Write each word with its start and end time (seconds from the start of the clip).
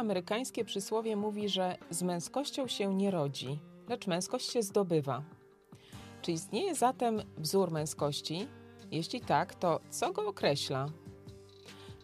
amerykańskie 0.00 0.64
przysłowie 0.64 1.16
mówi, 1.16 1.48
że 1.48 1.76
z 1.90 2.02
męskością 2.02 2.68
się 2.68 2.94
nie 2.94 3.10
rodzi, 3.10 3.58
lecz 3.88 4.06
męskość 4.06 4.50
się 4.50 4.62
zdobywa. 4.62 5.22
Czy 6.22 6.32
istnieje 6.32 6.74
zatem 6.74 7.22
wzór 7.38 7.70
męskości? 7.70 8.48
Jeśli 8.90 9.20
tak, 9.20 9.54
to 9.54 9.80
co 9.90 10.12
go 10.12 10.28
określa? 10.28 10.86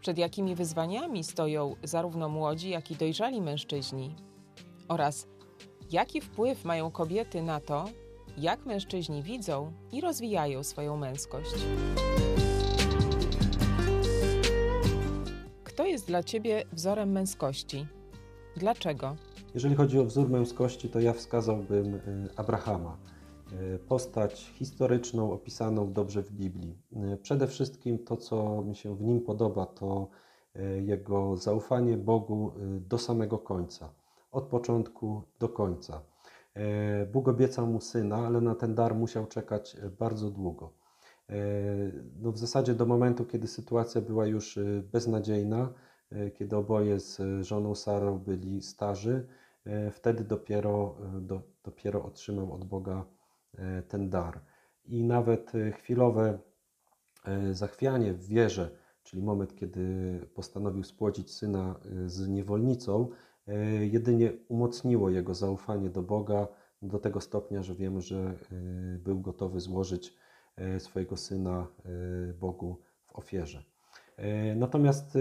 Przed 0.00 0.18
jakimi 0.18 0.54
wyzwaniami 0.54 1.24
stoją 1.24 1.76
zarówno 1.82 2.28
młodzi, 2.28 2.70
jak 2.70 2.90
i 2.90 2.96
dojrzali 2.96 3.40
mężczyźni? 3.42 4.14
Oraz 4.88 5.26
jaki 5.90 6.20
wpływ 6.20 6.64
mają 6.64 6.90
kobiety 6.90 7.42
na 7.42 7.60
to, 7.60 7.84
jak 8.36 8.66
mężczyźni 8.66 9.22
widzą 9.22 9.72
i 9.92 10.00
rozwijają 10.00 10.62
swoją 10.62 10.96
męskość? 10.96 11.54
Kto 15.76 15.86
jest 15.86 16.06
dla 16.06 16.22
Ciebie 16.22 16.64
wzorem 16.72 17.12
męskości? 17.12 17.86
Dlaczego? 18.56 19.16
Jeżeli 19.54 19.74
chodzi 19.74 19.98
o 19.98 20.04
wzór 20.04 20.28
męskości, 20.28 20.88
to 20.88 21.00
ja 21.00 21.12
wskazałbym 21.12 21.94
y, 21.94 22.28
Abrahama. 22.36 22.96
Y, 23.74 23.78
postać 23.78 24.52
historyczną, 24.54 25.32
opisaną 25.32 25.92
dobrze 25.92 26.22
w 26.22 26.32
Biblii. 26.32 26.78
Y, 27.14 27.16
przede 27.16 27.46
wszystkim 27.46 27.98
to, 27.98 28.16
co 28.16 28.62
mi 28.62 28.76
się 28.76 28.96
w 28.96 29.02
nim 29.02 29.20
podoba, 29.20 29.66
to 29.66 30.08
jego 30.82 31.36
zaufanie 31.36 31.96
Bogu 31.96 32.52
do 32.80 32.98
samego 32.98 33.38
końca, 33.38 33.92
od 34.32 34.44
początku 34.44 35.22
do 35.38 35.48
końca. 35.48 36.02
Bóg 37.12 37.28
obiecał 37.28 37.66
mu 37.66 37.80
syna, 37.80 38.16
ale 38.16 38.40
na 38.40 38.54
ten 38.54 38.74
dar 38.74 38.94
musiał 38.94 39.26
czekać 39.26 39.76
bardzo 39.98 40.30
długo. 40.30 40.72
E, 41.30 41.34
no 42.20 42.32
w 42.32 42.38
zasadzie 42.38 42.74
do 42.74 42.86
momentu, 42.86 43.24
kiedy 43.24 43.46
sytuacja 43.46 44.00
była 44.00 44.26
już 44.26 44.58
e, 44.58 44.82
beznadziejna, 44.92 45.72
e, 46.10 46.30
kiedy 46.30 46.56
oboje 46.56 47.00
z 47.00 47.20
żoną 47.46 47.74
Sarą 47.74 48.18
byli 48.18 48.62
starzy, 48.62 49.26
wtedy 49.92 50.24
dopiero, 50.24 50.96
do, 51.20 51.42
dopiero 51.64 52.04
otrzymał 52.04 52.52
od 52.52 52.64
Boga 52.64 53.04
ten 53.88 54.10
dar. 54.10 54.40
I 54.84 55.04
nawet 55.04 55.52
chwilowe 55.72 56.38
zachwianie 57.52 58.14
w 58.14 58.26
wierze, 58.26 58.70
czyli 59.02 59.22
moment, 59.22 59.54
kiedy 59.54 60.18
postanowił 60.34 60.84
spłodzić 60.84 61.34
syna 61.34 61.80
z 62.06 62.28
niewolnicą, 62.28 63.08
jedynie 63.80 64.32
umocniło 64.48 65.10
jego 65.10 65.34
zaufanie 65.34 65.90
do 65.90 66.02
Boga 66.02 66.48
do 66.82 66.98
tego 66.98 67.20
stopnia, 67.20 67.62
że 67.62 67.74
wiemy, 67.74 68.00
że 68.00 68.34
był 68.98 69.20
gotowy 69.20 69.60
złożyć 69.60 70.16
swojego 70.78 71.16
syna 71.16 71.66
e, 71.84 72.32
Bogu 72.32 72.76
w 73.06 73.16
ofierze. 73.16 73.62
E, 74.16 74.56
natomiast 74.56 75.18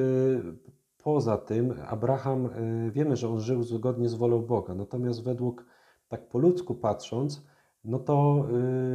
poza 1.03 1.37
tym 1.37 1.73
Abraham, 1.87 2.49
wiemy, 2.91 3.15
że 3.15 3.29
on 3.29 3.39
żył 3.39 3.63
zgodnie 3.63 4.09
z 4.09 4.13
wolą 4.13 4.41
Boga, 4.41 4.75
natomiast 4.75 5.23
według, 5.23 5.65
tak 6.07 6.29
po 6.29 6.39
ludzku 6.39 6.75
patrząc, 6.75 7.45
no 7.83 7.99
to, 7.99 8.47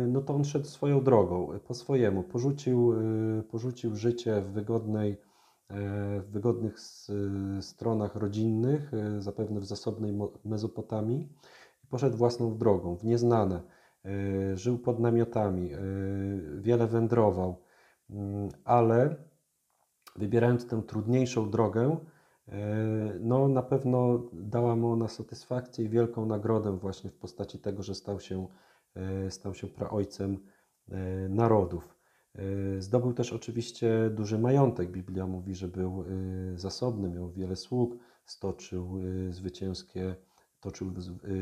no 0.09 0.21
to 0.21 0.35
on 0.35 0.45
szedł 0.45 0.67
swoją 0.67 1.05
drogą, 1.05 1.49
po 1.67 1.75
swojemu. 1.75 2.23
Porzucił, 2.23 2.95
porzucił 3.51 3.97
życie 3.97 4.41
w 4.41 4.53
wygodnej, 4.53 5.17
w 6.21 6.25
wygodnych 6.31 6.81
stronach 7.61 8.17
rodzinnych, 8.17 8.91
zapewne 9.19 9.61
w 9.61 9.65
zasobnej 9.65 10.19
Mezopotamii, 10.45 11.29
i 11.85 11.87
poszedł 11.87 12.17
własną 12.17 12.59
drogą, 12.59 12.97
w 12.97 13.05
nieznane 13.05 13.63
żył 14.55 14.79
pod 14.79 15.01
namiotami, 15.01 15.75
y, 15.75 16.61
wiele 16.61 16.87
wędrował, 16.87 17.63
mm, 18.11 18.49
ale 18.65 19.17
wybierając 20.17 20.67
tę 20.67 20.83
trudniejszą 20.87 21.51
drogę, 21.51 21.97
y, 22.49 22.53
no 23.21 23.49
na 23.49 23.63
pewno 23.63 24.23
dała 24.33 24.77
mu 24.77 24.93
ona 24.93 25.09
satysfakcję 25.09 25.85
i 25.85 25.89
wielką 25.89 26.27
nagrodę 26.27 26.79
właśnie 26.79 27.11
w 27.11 27.17
postaci 27.17 27.59
tego, 27.59 27.83
że 27.83 27.95
stał 27.95 28.21
się, 28.21 28.47
stał 29.29 29.55
się 29.55 29.67
praojcem 29.67 30.39
narodów. 31.29 31.97
Zdobył 32.79 33.13
też 33.13 33.33
oczywiście 33.33 34.11
duży 34.11 34.39
majątek. 34.39 34.91
Biblia 34.91 35.27
mówi, 35.27 35.55
że 35.55 35.69
był 35.69 36.05
zasobny, 36.55 37.09
miał 37.09 37.31
wiele 37.31 37.57
sług, 37.57 37.97
stoczył 38.25 38.99
zwycięskie, 39.31 40.17
toczył 40.61 40.93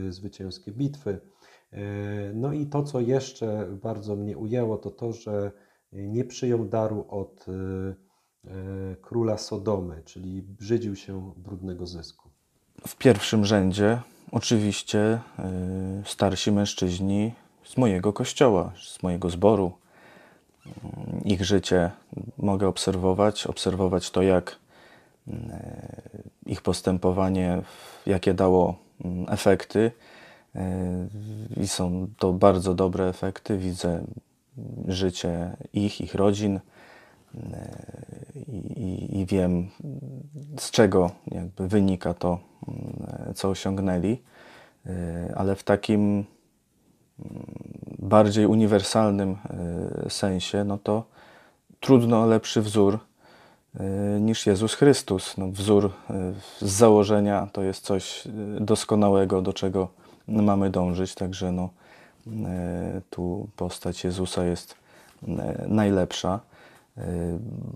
zwycięskie 0.08 0.72
bitwy. 0.72 1.20
E, 1.72 1.80
no 2.34 2.52
i 2.52 2.66
to, 2.66 2.82
co 2.82 3.00
jeszcze 3.00 3.68
bardzo 3.82 4.16
mnie 4.16 4.38
ujęło, 4.38 4.76
to 4.78 4.90
to, 4.90 5.12
że 5.12 5.52
nie 5.92 6.24
przyjął 6.24 6.64
daru 6.64 7.06
od 7.08 7.46
e, 7.48 8.96
króla 9.02 9.38
Sodomy, 9.38 10.02
czyli 10.04 10.42
brzydził 10.42 10.96
się 10.96 11.32
brudnego 11.36 11.86
zysku. 11.86 12.28
W 12.86 12.96
pierwszym 12.96 13.44
rzędzie 13.44 14.00
oczywiście 14.32 15.20
starsi 16.04 16.52
mężczyźni 16.52 17.32
z 17.64 17.76
mojego 17.76 18.12
kościoła, 18.12 18.72
z 18.82 19.02
mojego 19.02 19.30
zboru. 19.30 19.72
Ich 21.24 21.44
życie 21.44 21.90
mogę 22.38 22.68
obserwować, 22.68 23.46
obserwować 23.46 24.10
to, 24.10 24.22
jak 24.22 24.58
ich 26.46 26.62
postępowanie, 26.62 27.62
jakie 28.06 28.34
dało 28.34 28.87
efekty 29.28 29.90
i 31.56 31.68
są 31.68 32.08
to 32.18 32.32
bardzo 32.32 32.74
dobre 32.74 33.08
efekty. 33.08 33.58
Widzę 33.58 34.04
życie 34.88 35.56
ich, 35.72 36.00
ich 36.00 36.14
rodzin 36.14 36.60
i, 38.76 39.20
i 39.20 39.26
wiem, 39.26 39.68
z 40.58 40.70
czego 40.70 41.10
jakby 41.26 41.68
wynika 41.68 42.14
to, 42.14 42.38
co 43.34 43.48
osiągnęli, 43.48 44.22
ale 45.36 45.56
w 45.56 45.62
takim 45.62 46.00
mm, 46.00 46.24
bardziej 47.98 48.46
uniwersalnym 48.46 49.36
sensie, 50.08 50.64
no 50.64 50.78
to 50.78 51.04
trudno 51.80 52.26
lepszy 52.26 52.62
wzór 52.62 52.98
niż 54.20 54.46
Jezus 54.46 54.74
Chrystus. 54.74 55.36
No, 55.36 55.48
wzór 55.48 55.90
e, 56.10 56.32
z 56.60 56.72
założenia 56.72 57.48
to 57.52 57.62
jest 57.62 57.84
coś 57.84 58.28
doskonałego, 58.60 59.42
do 59.42 59.52
czego 59.52 59.88
mamy 60.28 60.70
dążyć, 60.70 61.14
także 61.14 61.52
no, 61.52 61.68
tu 63.10 63.48
postać 63.56 64.04
Jezusa 64.04 64.44
jest 64.44 64.74
najlepsza. 65.68 66.40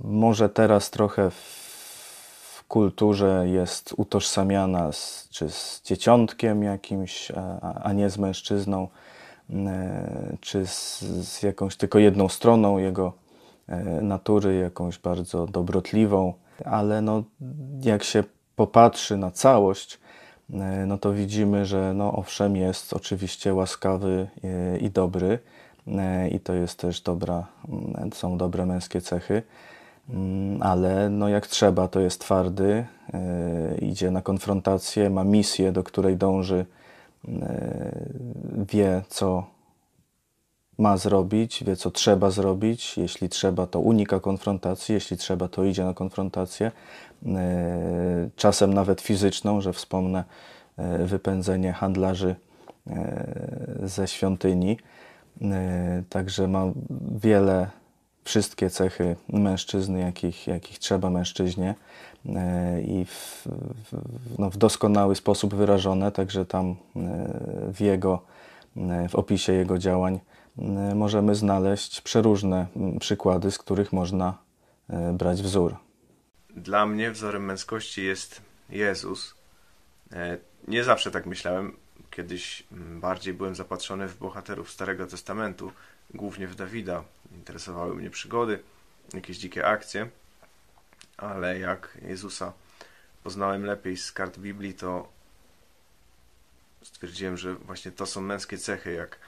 Może 0.04 0.48
teraz 0.48 0.90
trochę 0.90 1.30
w 1.30 2.64
kulturze 2.68 3.44
jest 3.48 3.94
utożsamiana 3.96 4.92
z, 4.92 5.28
czy 5.30 5.50
z 5.50 5.82
dzieciątkiem 5.84 6.62
jakimś, 6.62 7.30
a, 7.30 7.74
a 7.82 7.92
nie 7.92 8.10
z 8.10 8.18
mężczyzną, 8.18 8.88
czy 10.40 10.66
z, 10.66 11.00
z 11.00 11.42
jakąś 11.42 11.76
tylko 11.76 11.98
jedną 11.98 12.28
stroną 12.28 12.78
jego 12.78 13.12
natury, 14.02 14.58
jakąś 14.58 14.98
bardzo 14.98 15.46
dobrotliwą, 15.46 16.34
ale 16.64 17.02
no, 17.02 17.22
jak 17.82 18.04
się 18.04 18.24
popatrzy 18.56 19.16
na 19.16 19.30
całość, 19.30 19.98
E, 20.52 20.86
no 20.86 20.98
to 20.98 21.12
widzimy, 21.12 21.66
że 21.66 21.94
no 21.94 22.12
owszem 22.12 22.56
jest 22.56 22.92
oczywiście 22.92 23.54
łaskawy 23.54 24.28
e, 24.44 24.78
i 24.78 24.90
dobry 24.90 25.38
e, 25.88 26.28
i 26.28 26.40
to 26.40 26.54
jest 26.54 26.78
też 26.78 27.00
dobra, 27.00 27.46
są 28.14 28.38
dobre 28.38 28.66
męskie 28.66 29.00
cechy, 29.00 29.42
mm, 30.10 30.62
ale 30.62 31.10
no 31.10 31.28
jak 31.28 31.46
trzeba 31.46 31.88
to 31.88 32.00
jest 32.00 32.20
twardy, 32.20 32.86
idzie 33.80 34.10
na 34.10 34.22
konfrontację, 34.22 35.10
ma 35.10 35.24
misję, 35.24 35.72
do 35.72 35.84
której 35.84 36.16
dąży, 36.16 36.66
wie 38.72 39.02
co 39.08 39.44
ma 40.82 40.96
zrobić, 40.96 41.64
wie 41.64 41.76
co 41.76 41.90
trzeba 41.90 42.30
zrobić. 42.30 42.98
Jeśli 42.98 43.28
trzeba, 43.28 43.66
to 43.66 43.80
unika 43.80 44.20
konfrontacji, 44.20 44.94
jeśli 44.94 45.16
trzeba, 45.16 45.48
to 45.48 45.64
idzie 45.64 45.84
na 45.84 45.94
konfrontację. 45.94 46.72
E, 47.26 48.28
czasem 48.36 48.74
nawet 48.74 49.00
fizyczną, 49.00 49.60
że 49.60 49.72
wspomnę 49.72 50.24
e, 50.76 51.06
wypędzenie 51.06 51.72
handlarzy 51.72 52.36
e, 52.86 53.78
ze 53.82 54.08
świątyni. 54.08 54.78
Także 56.08 56.48
ma 56.48 56.64
wiele, 57.14 57.70
wszystkie 58.24 58.70
cechy 58.70 59.16
mężczyzny, 59.28 60.00
jakich, 60.00 60.46
jakich 60.46 60.78
trzeba 60.78 61.10
mężczyźnie 61.10 61.74
i 62.84 63.04
w, 63.04 63.48
no, 64.38 64.50
w 64.50 64.56
doskonały 64.56 65.16
sposób 65.16 65.54
wyrażone, 65.54 66.12
także 66.12 66.46
tam 66.46 66.76
w 67.72 67.80
jego, 67.80 68.22
w 69.08 69.14
opisie 69.14 69.52
jego 69.52 69.78
działań 69.78 70.20
możemy 70.94 71.34
znaleźć 71.34 72.00
przeróżne 72.00 72.66
przykłady, 73.00 73.50
z 73.50 73.58
których 73.58 73.92
można 73.92 74.38
brać 75.12 75.42
wzór. 75.42 75.76
Dla 76.56 76.86
mnie 76.86 77.10
wzorem 77.10 77.44
męskości 77.44 78.04
jest 78.04 78.42
Jezus. 78.70 79.34
E, 80.12 80.38
nie 80.68 80.84
zawsze 80.84 81.10
tak 81.10 81.26
myślałem. 81.26 81.76
Kiedyś 82.10 82.62
mm, 82.72 83.00
bardziej 83.00 83.34
byłem 83.34 83.54
zapatrzony 83.54 84.08
w 84.08 84.18
bohaterów 84.18 84.70
Starego 84.70 85.06
Testamentu, 85.06 85.72
głównie 86.14 86.46
w 86.48 86.54
Dawida. 86.54 87.04
Interesowały 87.34 87.94
mnie 87.94 88.10
przygody, 88.10 88.62
jakieś 89.14 89.38
dzikie 89.38 89.66
akcje, 89.66 90.08
ale 91.16 91.58
jak 91.58 91.98
Jezusa 92.02 92.52
poznałem 93.22 93.64
lepiej 93.64 93.96
z 93.96 94.12
kart 94.12 94.38
Biblii, 94.38 94.74
to 94.74 95.08
stwierdziłem, 96.82 97.36
że 97.36 97.54
właśnie 97.54 97.92
to 97.92 98.06
są 98.06 98.20
męskie 98.20 98.58
cechy, 98.58 98.92
jak 98.92 99.14
e, 99.14 99.18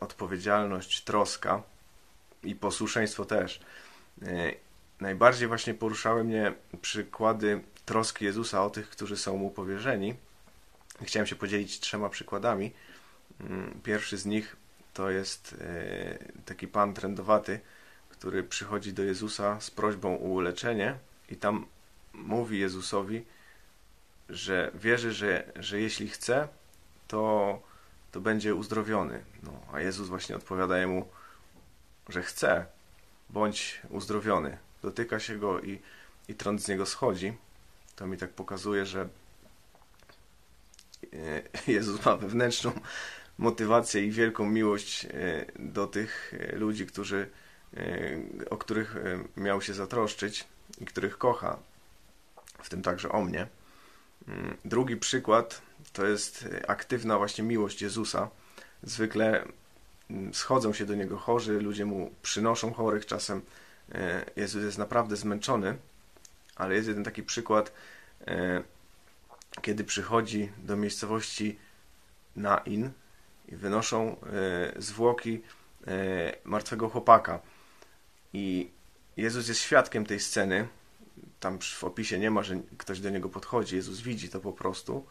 odpowiedzialność, 0.00 1.04
troska 1.04 1.62
i 2.42 2.54
posłuszeństwo 2.54 3.24
też. 3.24 3.60
E, 4.22 4.52
najbardziej 5.00 5.48
właśnie 5.48 5.74
poruszały 5.74 6.24
mnie 6.24 6.54
przykłady 6.82 7.60
troski 7.84 8.24
Jezusa 8.24 8.64
o 8.64 8.70
tych, 8.70 8.90
którzy 8.90 9.16
są 9.16 9.36
mu 9.36 9.50
powierzeni. 9.50 10.14
Chciałem 11.02 11.26
się 11.26 11.36
podzielić 11.36 11.80
trzema 11.80 12.08
przykładami. 12.08 12.72
Mm, 13.40 13.80
pierwszy 13.84 14.16
z 14.16 14.26
nich 14.26 14.56
to 14.94 15.10
jest 15.10 15.56
e, 15.60 16.18
taki 16.44 16.68
pan 16.68 16.94
trendowaty, 16.94 17.60
który 18.08 18.42
przychodzi 18.42 18.92
do 18.92 19.02
Jezusa 19.02 19.60
z 19.60 19.70
prośbą 19.70 20.14
o 20.14 20.22
uleczenie 20.22 20.98
i 21.30 21.36
tam 21.36 21.66
mówi 22.12 22.58
Jezusowi, 22.58 23.24
że 24.28 24.70
wierzy, 24.74 25.12
że, 25.12 25.52
że 25.56 25.80
jeśli 25.80 26.08
chce, 26.08 26.48
to, 27.08 27.62
to 28.12 28.20
będzie 28.20 28.54
uzdrowiony. 28.54 29.24
No, 29.42 29.60
a 29.72 29.80
Jezus 29.80 30.08
właśnie 30.08 30.36
odpowiada 30.36 30.86
mu, 30.86 31.08
że 32.08 32.22
chce, 32.22 32.66
bądź 33.30 33.82
uzdrowiony. 33.90 34.58
Dotyka 34.82 35.20
się 35.20 35.38
go 35.38 35.60
i, 35.60 35.78
i 36.28 36.34
trąd 36.34 36.62
z 36.62 36.68
niego 36.68 36.86
schodzi. 36.86 37.36
To 37.96 38.06
mi 38.06 38.16
tak 38.16 38.30
pokazuje, 38.30 38.86
że 38.86 39.08
e, 41.12 41.42
Jezus 41.72 42.04
ma 42.04 42.16
wewnętrzną 42.16 42.72
motywację 43.38 44.06
i 44.06 44.10
wielką 44.10 44.46
miłość 44.46 45.04
e, 45.04 45.10
do 45.58 45.86
tych 45.86 46.34
e, 46.38 46.56
ludzi, 46.56 46.86
którzy, 46.86 47.30
o 48.50 48.56
których 48.56 48.96
miał 49.36 49.62
się 49.62 49.74
zatroszczyć 49.74 50.44
i 50.80 50.86
których 50.86 51.18
kocha, 51.18 51.58
w 52.62 52.68
tym 52.68 52.82
także 52.82 53.08
o 53.08 53.20
mnie. 53.20 53.46
Mm, 54.28 54.56
drugi 54.64 54.96
przykład 54.96 55.62
to 55.92 56.06
jest 56.06 56.48
aktywna 56.68 57.18
właśnie 57.18 57.44
miłość 57.44 57.82
Jezusa. 57.82 58.30
Zwykle 58.82 59.44
mm, 60.10 60.34
schodzą 60.34 60.72
się 60.72 60.86
do 60.86 60.94
Niego 60.94 61.16
chorzy, 61.16 61.60
ludzie 61.60 61.84
Mu 61.84 62.10
przynoszą 62.22 62.72
chorych, 62.72 63.06
czasem 63.06 63.42
e, 63.92 64.24
Jezus 64.36 64.64
jest 64.64 64.78
naprawdę 64.78 65.16
zmęczony, 65.16 65.76
ale 66.56 66.74
jest 66.74 66.88
jeden 66.88 67.04
taki 67.04 67.22
przykład, 67.22 67.72
e, 68.26 68.62
kiedy 69.62 69.84
przychodzi 69.84 70.52
do 70.58 70.76
miejscowości 70.76 71.58
Nain 72.36 72.90
i 73.48 73.56
wynoszą 73.56 74.16
e, 74.20 74.82
zwłoki 74.82 75.42
martwego 76.44 76.88
chłopaka. 76.88 77.40
I 78.32 78.70
Jezus 79.16 79.48
jest 79.48 79.60
świadkiem 79.60 80.06
tej 80.06 80.20
sceny, 80.20 80.68
tam 81.40 81.58
w 81.58 81.84
opisie 81.84 82.18
nie 82.18 82.30
ma, 82.30 82.42
że 82.42 82.60
ktoś 82.78 83.00
do 83.00 83.10
niego 83.10 83.28
podchodzi. 83.28 83.76
Jezus 83.76 84.00
widzi 84.00 84.28
to 84.28 84.40
po 84.40 84.52
prostu 84.52 85.06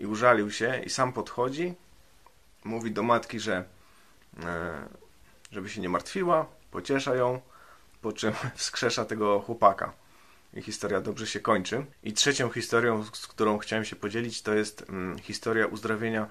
i 0.00 0.06
użalił 0.06 0.50
się 0.50 0.82
i 0.86 0.90
sam 0.90 1.12
podchodzi, 1.12 1.74
mówi 2.64 2.90
do 2.90 3.02
matki, 3.02 3.40
że 3.40 3.64
e, 4.42 4.88
żeby 5.52 5.68
się 5.68 5.80
nie 5.80 5.88
martwiła, 5.88 6.46
pociesza 6.70 7.14
ją, 7.14 7.40
po 8.02 8.12
czym 8.12 8.32
wskrzesza 8.54 9.04
tego 9.04 9.40
chłopaka. 9.40 9.92
I 10.54 10.62
historia 10.62 11.00
dobrze 11.00 11.26
się 11.26 11.40
kończy. 11.40 11.86
I 12.02 12.12
trzecią 12.12 12.50
historią, 12.50 13.04
z 13.04 13.26
którą 13.26 13.58
chciałem 13.58 13.84
się 13.84 13.96
podzielić, 13.96 14.42
to 14.42 14.54
jest 14.54 14.84
mm, 14.88 15.18
historia 15.18 15.66
uzdrowienia 15.66 16.30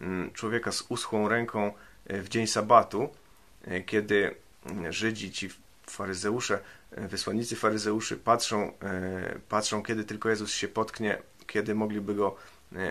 mm, 0.00 0.32
człowieka 0.32 0.72
z 0.72 0.84
uschłą 0.88 1.28
ręką 1.28 1.72
e, 2.06 2.22
w 2.22 2.28
dzień 2.28 2.46
sabatu, 2.46 3.08
e, 3.64 3.80
kiedy 3.80 4.34
mm, 4.66 4.92
Żydzi, 4.92 5.32
ci 5.32 5.50
faryzeusze, 5.86 6.58
wysłannicy 6.90 7.56
faryzeuszy 7.56 8.16
patrzą, 8.16 8.72
patrzą, 9.48 9.82
kiedy 9.82 10.04
tylko 10.04 10.28
Jezus 10.28 10.52
się 10.52 10.68
potknie, 10.68 11.22
kiedy 11.46 11.74
mogliby 11.74 12.14
go 12.14 12.36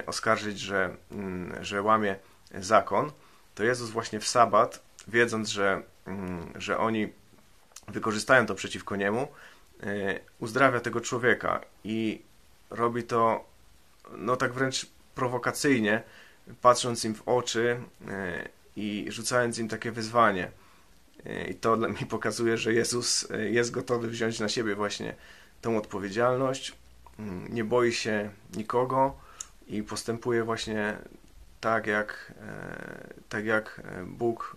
oskarżyć, 0.06 0.60
że, 0.60 0.96
mm, 1.12 1.66
że 1.66 1.82
łamie 1.82 2.16
zakon, 2.54 3.12
to 3.56 3.64
Jezus 3.64 3.90
właśnie 3.90 4.20
w 4.20 4.28
sabat, 4.28 4.84
wiedząc, 5.08 5.50
że, 5.50 5.82
mm, 6.06 6.54
że 6.56 6.78
oni 6.78 7.14
wykorzystają 7.88 8.46
to 8.46 8.56
przeciwko 8.56 8.96
niemu, 8.96 9.28
uzdrawia 10.40 10.80
tego 10.80 11.02
człowieka 11.02 11.62
i 11.84 12.22
robi 12.70 13.04
to 13.04 13.46
no 14.18 14.36
tak 14.36 14.54
wręcz 14.54 14.86
prowokacyjnie, 15.16 16.04
patrząc 16.62 17.06
im 17.06 17.16
w 17.16 17.28
oczy 17.28 17.80
i 18.76 19.06
rzucając 19.10 19.58
im 19.60 19.68
takie 19.68 19.92
wyzwanie– 19.92 20.52
i 21.50 21.56
to 21.56 21.78
mi 21.78 22.06
pokazuje, 22.10 22.58
że 22.58 22.74
Jezus 22.74 23.28
jest 23.50 23.72
gotowy 23.72 24.08
wziąć 24.08 24.40
na 24.40 24.50
siebie 24.50 24.76
właśnie 24.76 25.16
tą 25.62 25.78
odpowiedzialność, 25.78 26.76
mm, 27.20 27.54
nie 27.54 27.64
boi 27.64 27.94
się 27.94 28.30
nikogo 28.56 29.16
i 29.70 29.84
postępuje 29.84 30.44
właśnie 30.44 30.98
tak 31.62 31.88
jak, 31.88 32.34
e, 32.42 33.14
tak 33.30 33.46
jak 33.46 33.82
e, 33.86 34.06
Bóg 34.06 34.56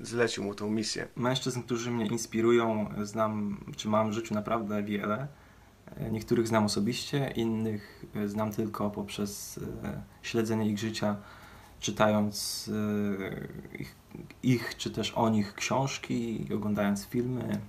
zlecił 0.00 0.44
mu 0.44 0.54
tą 0.54 0.70
misję. 0.70 1.08
Mężczyzn, 1.16 1.62
którzy 1.62 1.90
mnie 1.90 2.06
inspirują, 2.06 2.94
znam, 3.02 3.64
czy 3.76 3.88
mam 3.88 4.10
w 4.10 4.12
życiu 4.12 4.34
naprawdę 4.34 4.82
wiele. 4.82 5.26
Niektórych 6.10 6.48
znam 6.48 6.64
osobiście, 6.64 7.32
innych 7.36 8.04
znam 8.26 8.52
tylko 8.52 8.90
poprzez 8.90 9.60
śledzenie 10.22 10.68
ich 10.68 10.78
życia 10.78 11.16
czytając 11.84 12.70
e, 13.72 13.78
ich, 13.78 13.94
ich, 14.42 14.76
czy 14.76 14.90
też 14.90 15.10
o 15.10 15.28
nich 15.28 15.54
książki, 15.54 16.46
oglądając 16.54 17.06
filmy, 17.06 17.60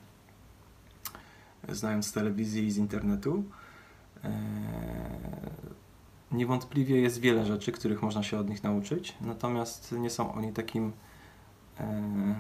znając 1.70 2.08
z 2.08 2.12
telewizji 2.12 2.66
i 2.66 2.72
z 2.72 2.78
internetu. 2.78 3.44
E, 6.32 6.36
niewątpliwie 6.36 7.02
jest 7.02 7.20
wiele 7.20 7.46
rzeczy, 7.46 7.72
których 7.72 8.02
można 8.02 8.24
się 8.24 8.40
od 8.40 8.50
nich 8.50 8.64
nauczyć, 8.64 9.16
natomiast 9.22 9.92
nie 9.92 10.10
są 10.10 10.34
oni 10.34 10.54
takim 10.54 10.92
e, 11.80 12.36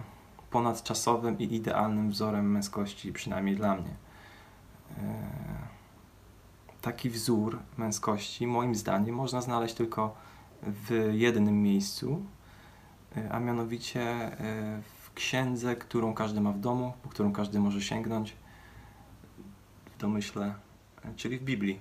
ponadczasowym 0.50 1.40
i 1.40 1.56
idealnym 1.56 2.10
wzorem 2.10 2.52
męskości, 2.52 3.14
przynajmniej 3.14 3.56
dla 3.56 3.76
mnie. 3.76 3.96
Taki 6.82 7.10
wzór 7.10 7.60
męskości, 7.78 8.48
moim 8.48 8.76
zdaniem, 8.76 9.16
można 9.16 9.42
znaleźć 9.42 9.76
tylko 9.76 10.16
w 10.66 11.12
jednym 11.14 11.64
miejscu, 11.64 12.26
e, 13.18 13.32
a 13.32 13.40
mianowicie 13.40 14.02
e, 14.02 14.82
w 15.04 15.14
księdze, 15.14 15.76
którą 15.76 16.14
każdy 16.14 16.42
ma 16.42 16.52
w 16.52 16.60
domu, 16.60 16.94
po 17.04 17.10
którą 17.10 17.34
każdy 17.34 17.60
może 17.60 17.82
sięgnąć, 17.82 18.36
w 19.86 19.98
domyśle, 19.98 20.56
e, 21.06 21.14
czyli 21.16 21.38
w 21.38 21.44
Biblii. 21.44 21.80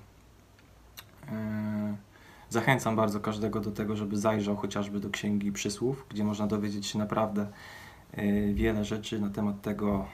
Zachęcam 2.50 2.96
bardzo 2.96 3.20
każdego 3.20 3.60
do 3.60 3.72
tego, 3.72 3.96
żeby 3.96 4.16
zajrzał 4.16 4.56
chociażby 4.56 5.00
do 5.00 5.10
Księgi 5.10 5.52
Przysłów, 5.52 6.06
gdzie 6.08 6.24
można 6.24 6.46
dowiedzieć 6.46 6.86
się 6.86 6.98
naprawdę 6.98 7.46
wiele 8.54 8.84
rzeczy 8.84 9.20
na 9.20 9.30
temat 9.30 9.62
tego, 9.62 10.06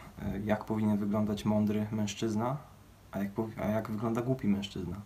jak 0.44 0.64
powinien 0.64 0.98
wyglądać 0.98 1.44
mądry 1.44 1.86
mężczyzna, 1.92 2.56
a 3.12 3.18
jak, 3.18 3.30
a 3.62 3.66
jak 3.66 3.90
wygląda 3.90 4.22
głupi 4.22 4.48
mężczyzna 4.48 4.96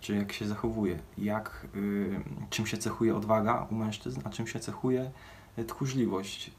czy 0.00 0.16
jak 0.16 0.32
się 0.32 0.46
zachowuje, 0.46 0.98
jak, 1.18 1.66
y, 1.76 2.20
czym 2.50 2.66
się 2.66 2.78
cechuje 2.78 3.16
odwaga 3.16 3.66
u 3.70 3.74
mężczyzn, 3.74 4.20
a 4.24 4.30
czym 4.30 4.46
się 4.46 4.60
cechuje 4.60 5.10
tchórzliwość. 5.66 6.50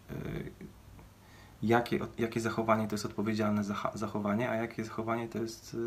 Y, 1.64 1.66
jakie, 1.68 2.00
jakie 2.18 2.40
zachowanie 2.40 2.88
to 2.88 2.96
jest 2.96 3.06
odpowiedzialne 3.06 3.64
zachowanie, 3.94 4.50
a 4.50 4.56
jakie 4.56 4.84
zachowanie 4.84 5.28
to 5.28 5.38
jest 5.38 5.78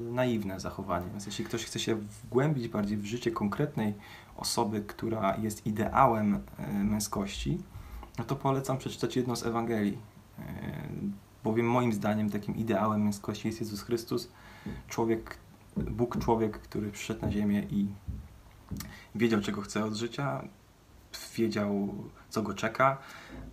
naiwne 0.00 0.60
zachowanie. 0.60 1.06
Więc 1.10 1.26
jeśli 1.26 1.44
ktoś 1.44 1.64
chce 1.64 1.78
się 1.78 1.94
wgłębić 1.94 2.68
bardziej 2.68 2.96
w 2.96 3.04
życie 3.04 3.30
konkretnej 3.30 3.94
osoby, 4.36 4.80
która 4.80 5.36
jest 5.36 5.66
ideałem 5.66 6.40
męskości, 6.84 7.58
no 8.18 8.24
to 8.24 8.36
polecam 8.36 8.78
przeczytać 8.78 9.16
jedną 9.16 9.36
z 9.36 9.46
Ewangelii. 9.46 9.98
Bowiem 11.44 11.66
moim 11.66 11.92
zdaniem 11.92 12.30
takim 12.30 12.56
ideałem 12.56 13.02
męskości 13.04 13.48
jest 13.48 13.60
Jezus 13.60 13.82
Chrystus, 13.82 14.28
człowiek, 14.88 15.38
Bóg 15.76 16.24
człowiek, 16.24 16.58
który 16.58 16.90
przyszedł 16.90 17.22
na 17.22 17.32
ziemię 17.32 17.66
i 17.70 17.86
wiedział, 19.14 19.40
czego 19.40 19.60
chce 19.60 19.84
od 19.84 19.94
życia, 19.94 20.44
wiedział, 21.36 21.94
co 22.28 22.42
go 22.42 22.54
czeka. 22.54 22.98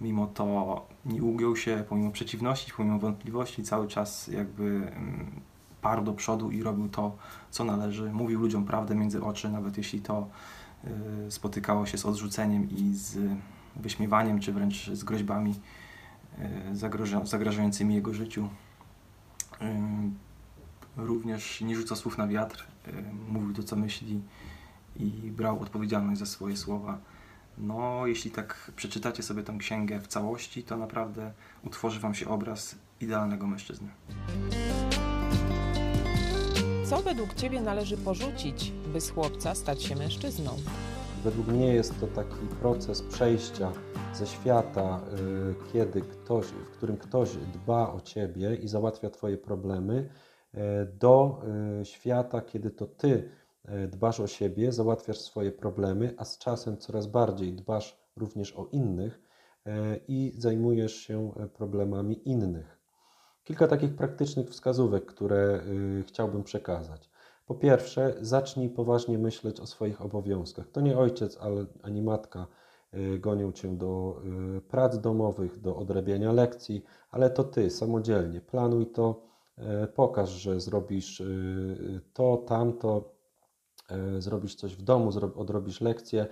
Mimo 0.01 0.27
to 0.27 0.87
nie 1.05 1.23
ugiął 1.23 1.55
się, 1.55 1.83
pomimo 1.89 2.11
przeciwności, 2.11 2.71
pomimo 2.77 2.99
wątpliwości, 2.99 3.63
cały 3.63 3.87
czas 3.87 4.27
jakby 4.27 4.63
mm, 4.63 5.41
parł 5.81 6.03
do 6.03 6.13
przodu 6.13 6.51
i 6.51 6.63
robił 6.63 6.89
to, 6.89 7.17
co 7.51 7.63
należy. 7.63 8.13
Mówił 8.13 8.39
ludziom 8.39 8.65
prawdę 8.65 8.95
między 8.95 9.23
oczy, 9.23 9.49
nawet 9.49 9.77
jeśli 9.77 10.01
to 10.01 10.27
y, 11.27 11.31
spotykało 11.31 11.85
się 11.85 11.97
z 11.97 12.05
odrzuceniem 12.05 12.69
i 12.69 12.93
z 12.93 13.17
wyśmiewaniem, 13.75 14.39
czy 14.39 14.53
wręcz 14.53 14.89
z 14.89 15.03
groźbami 15.03 15.55
y, 16.71 16.75
zagrażającymi 17.23 17.95
jego 17.95 18.13
życiu. 18.13 18.49
Y, 19.61 19.65
również 20.97 21.61
nie 21.61 21.75
rzucał 21.75 21.97
słów 21.97 22.17
na 22.17 22.27
wiatr, 22.27 22.67
mówił 23.27 23.53
to, 23.53 23.63
co 23.63 23.75
myśli 23.75 24.21
i 24.95 25.31
brał 25.31 25.59
odpowiedzialność 25.59 26.19
za 26.19 26.25
swoje 26.25 26.57
słowa. 26.57 26.97
No, 27.59 28.07
jeśli 28.07 28.31
tak 28.31 28.71
przeczytacie 28.75 29.23
sobie 29.23 29.43
tę 29.43 29.57
księgę 29.59 29.99
w 29.99 30.07
całości, 30.07 30.63
to 30.63 30.77
naprawdę 30.77 31.31
utworzy 31.65 31.99
Wam 31.99 32.15
się 32.15 32.27
obraz 32.27 32.75
idealnego 33.01 33.47
mężczyzny. 33.47 33.87
Co 36.85 37.01
według 37.01 37.33
Ciebie 37.33 37.61
należy 37.61 37.97
porzucić, 37.97 38.71
by 38.93 39.01
z 39.01 39.09
chłopca 39.09 39.55
stać 39.55 39.83
się 39.83 39.95
mężczyzną? 39.95 40.51
Według 41.23 41.47
mnie 41.47 41.73
jest 41.73 41.99
to 41.99 42.07
taki 42.07 42.47
proces 42.61 43.01
przejścia 43.01 43.71
ze 44.13 44.27
świata, 44.27 45.01
y, 45.19 45.71
kiedy 45.73 46.01
ktoś, 46.01 46.45
w 46.45 46.69
którym 46.69 46.97
ktoś 46.97 47.29
dba 47.53 47.93
o 47.93 48.01
ciebie 48.01 48.55
i 48.55 48.67
załatwia 48.67 49.09
twoje 49.09 49.37
problemy, 49.37 50.09
y, 50.53 50.59
do 50.99 51.41
y, 51.81 51.85
świata, 51.85 52.41
kiedy 52.41 52.71
to 52.71 52.87
ty 52.87 53.29
dbasz 53.91 54.19
o 54.19 54.27
siebie, 54.27 54.71
załatwiasz 54.71 55.19
swoje 55.19 55.51
problemy, 55.51 56.13
a 56.17 56.25
z 56.25 56.37
czasem 56.37 56.77
coraz 56.77 57.07
bardziej 57.07 57.53
dbasz 57.53 57.99
również 58.15 58.55
o 58.55 58.65
innych 58.71 59.21
i 60.07 60.33
zajmujesz 60.37 60.95
się 60.95 61.31
problemami 61.53 62.29
innych. 62.29 62.79
Kilka 63.43 63.67
takich 63.67 63.95
praktycznych 63.95 64.49
wskazówek, 64.49 65.05
które 65.05 65.61
chciałbym 66.07 66.43
przekazać. 66.43 67.09
Po 67.45 67.55
pierwsze, 67.55 68.15
zacznij 68.21 68.69
poważnie 68.69 69.17
myśleć 69.17 69.59
o 69.59 69.67
swoich 69.67 70.01
obowiązkach. 70.01 70.67
To 70.71 70.81
nie 70.81 70.97
ojciec 70.97 71.39
ani 71.83 72.01
matka 72.01 72.47
gonią 73.19 73.51
cię 73.51 73.77
do 73.77 74.21
prac 74.67 74.99
domowych, 74.99 75.61
do 75.61 75.75
odrabiania 75.75 76.31
lekcji, 76.31 76.83
ale 77.11 77.29
to 77.29 77.43
ty 77.43 77.69
samodzielnie. 77.69 78.41
Planuj 78.41 78.87
to, 78.87 79.21
pokaż, 79.95 80.29
że 80.29 80.59
zrobisz 80.59 81.23
to, 82.13 82.37
tamto, 82.37 83.18
zrobisz 84.19 84.55
coś 84.55 84.75
w 84.75 84.81
domu, 84.81 85.11
odrobisz 85.35 85.81
lekcję, 85.81 86.27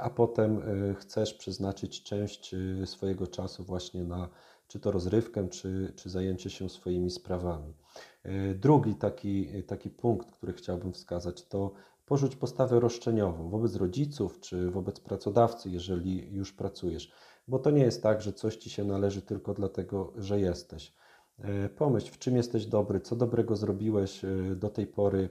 a 0.00 0.10
potem 0.10 0.62
chcesz 0.96 1.34
przeznaczyć 1.34 2.02
część 2.02 2.54
swojego 2.84 3.26
czasu 3.26 3.64
właśnie 3.64 4.04
na 4.04 4.28
czy 4.72 4.80
to 4.80 4.90
rozrywkę, 4.90 5.48
czy, 5.48 5.92
czy 5.96 6.10
zajęcie 6.10 6.50
się 6.50 6.68
swoimi 6.68 7.10
sprawami. 7.10 7.74
E, 8.22 8.54
drugi 8.54 8.94
taki, 8.94 9.62
taki 9.62 9.90
punkt, 9.90 10.30
który 10.30 10.52
chciałbym 10.52 10.92
wskazać, 10.92 11.48
to 11.48 11.72
porzuć 12.06 12.36
postawę 12.36 12.80
roszczeniową 12.80 13.50
wobec 13.50 13.76
rodziców 13.76 14.40
czy 14.40 14.70
wobec 14.70 15.00
pracodawcy, 15.00 15.70
jeżeli 15.70 16.34
już 16.34 16.52
pracujesz, 16.52 17.12
bo 17.48 17.58
to 17.58 17.70
nie 17.70 17.82
jest 17.82 18.02
tak, 18.02 18.22
że 18.22 18.32
coś 18.32 18.56
ci 18.56 18.70
się 18.70 18.84
należy 18.84 19.22
tylko 19.22 19.54
dlatego, 19.54 20.12
że 20.16 20.40
jesteś. 20.40 20.92
E, 21.38 21.68
pomyśl, 21.68 22.12
w 22.12 22.18
czym 22.18 22.36
jesteś 22.36 22.66
dobry, 22.66 23.00
co 23.00 23.16
dobrego 23.16 23.56
zrobiłeś 23.56 24.24
e, 24.24 24.56
do 24.56 24.70
tej 24.70 24.86
pory, 24.86 25.28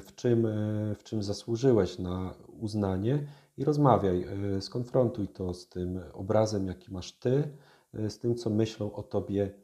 w 0.00 0.14
czym, 0.14 0.46
w 0.98 1.02
czym 1.04 1.22
zasłużyłeś 1.22 1.98
na 1.98 2.34
uznanie 2.60 3.26
i 3.56 3.64
rozmawiaj, 3.64 4.26
skonfrontuj 4.60 5.28
to 5.28 5.54
z 5.54 5.68
tym 5.68 6.00
obrazem, 6.12 6.66
jaki 6.66 6.92
masz 6.92 7.12
ty, 7.12 7.56
z 7.94 8.18
tym, 8.18 8.34
co 8.34 8.50
myślą 8.50 8.92
o 8.92 9.02
tobie 9.02 9.54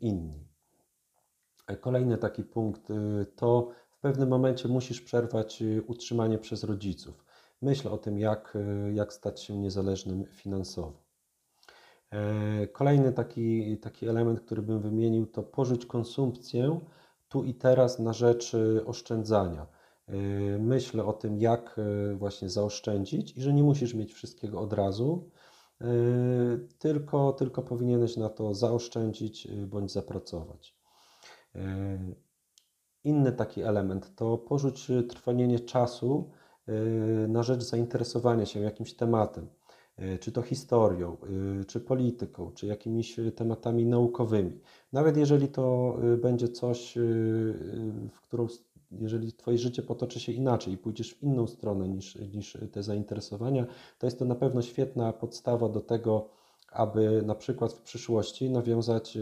inni. 0.00 0.48
Kolejny 1.80 2.18
taki 2.18 2.44
punkt 2.44 2.88
to 3.36 3.70
w 3.90 3.98
pewnym 3.98 4.28
momencie 4.28 4.68
musisz 4.68 5.00
przerwać 5.00 5.62
utrzymanie 5.86 6.38
przez 6.38 6.64
rodziców. 6.64 7.24
Myśl 7.62 7.88
o 7.88 7.98
tym, 7.98 8.18
jak, 8.18 8.58
jak 8.92 9.12
stać 9.12 9.42
się 9.42 9.58
niezależnym 9.58 10.24
finansowo. 10.24 11.04
E, 12.10 12.66
kolejny 12.66 13.12
taki, 13.12 13.78
taki 13.78 14.08
element, 14.08 14.40
który 14.40 14.62
bym 14.62 14.80
wymienił, 14.80 15.26
to 15.26 15.42
porzuć 15.42 15.86
konsumpcję 15.86 16.80
tu 17.34 17.44
i 17.44 17.54
teraz 17.54 17.98
na 17.98 18.12
rzecz 18.12 18.52
oszczędzania. 18.86 19.66
E, 20.08 20.12
myśl 20.58 21.00
o 21.00 21.12
tym, 21.12 21.38
jak 21.38 21.76
właśnie 22.14 22.50
zaoszczędzić 22.50 23.36
i 23.36 23.42
że 23.42 23.52
nie 23.52 23.62
musisz 23.62 23.94
mieć 23.94 24.14
wszystkiego 24.14 24.60
od 24.60 24.72
razu, 24.72 25.30
e, 25.80 25.86
tylko, 26.78 27.32
tylko 27.32 27.62
powinieneś 27.62 28.16
na 28.16 28.28
to 28.28 28.54
zaoszczędzić 28.54 29.48
bądź 29.66 29.92
zapracować. 29.92 30.76
Inny 33.04 33.32
taki 33.32 33.62
element 33.62 34.14
to 34.16 34.38
porzuć 34.38 34.88
trwanienie 35.08 35.60
czasu 35.60 36.30
na 37.28 37.42
rzecz 37.42 37.62
zainteresowania 37.62 38.46
się 38.46 38.60
jakimś 38.60 38.94
tematem, 38.94 39.48
czy 40.20 40.32
to 40.32 40.42
historią, 40.42 41.16
czy 41.66 41.80
polityką, 41.80 42.50
czy 42.54 42.66
jakimiś 42.66 43.16
tematami 43.36 43.86
naukowymi. 43.86 44.60
Nawet 44.92 45.16
jeżeli 45.16 45.48
to 45.48 45.96
będzie 46.22 46.48
coś, 46.48 46.94
w 48.12 48.20
którą, 48.22 48.46
jeżeli 48.90 49.32
Twoje 49.32 49.58
życie 49.58 49.82
potoczy 49.82 50.20
się 50.20 50.32
inaczej 50.32 50.74
i 50.74 50.78
pójdziesz 50.78 51.14
w 51.14 51.22
inną 51.22 51.46
stronę 51.46 51.88
niż, 51.88 52.18
niż 52.34 52.58
te 52.72 52.82
zainteresowania, 52.82 53.66
to 53.98 54.06
jest 54.06 54.18
to 54.18 54.24
na 54.24 54.34
pewno 54.34 54.62
świetna 54.62 55.12
podstawa 55.12 55.68
do 55.68 55.80
tego, 55.80 56.28
aby 56.72 57.22
na 57.22 57.34
przykład 57.34 57.72
w 57.72 57.80
przyszłości 57.80 58.50
nawiązać 58.50 59.18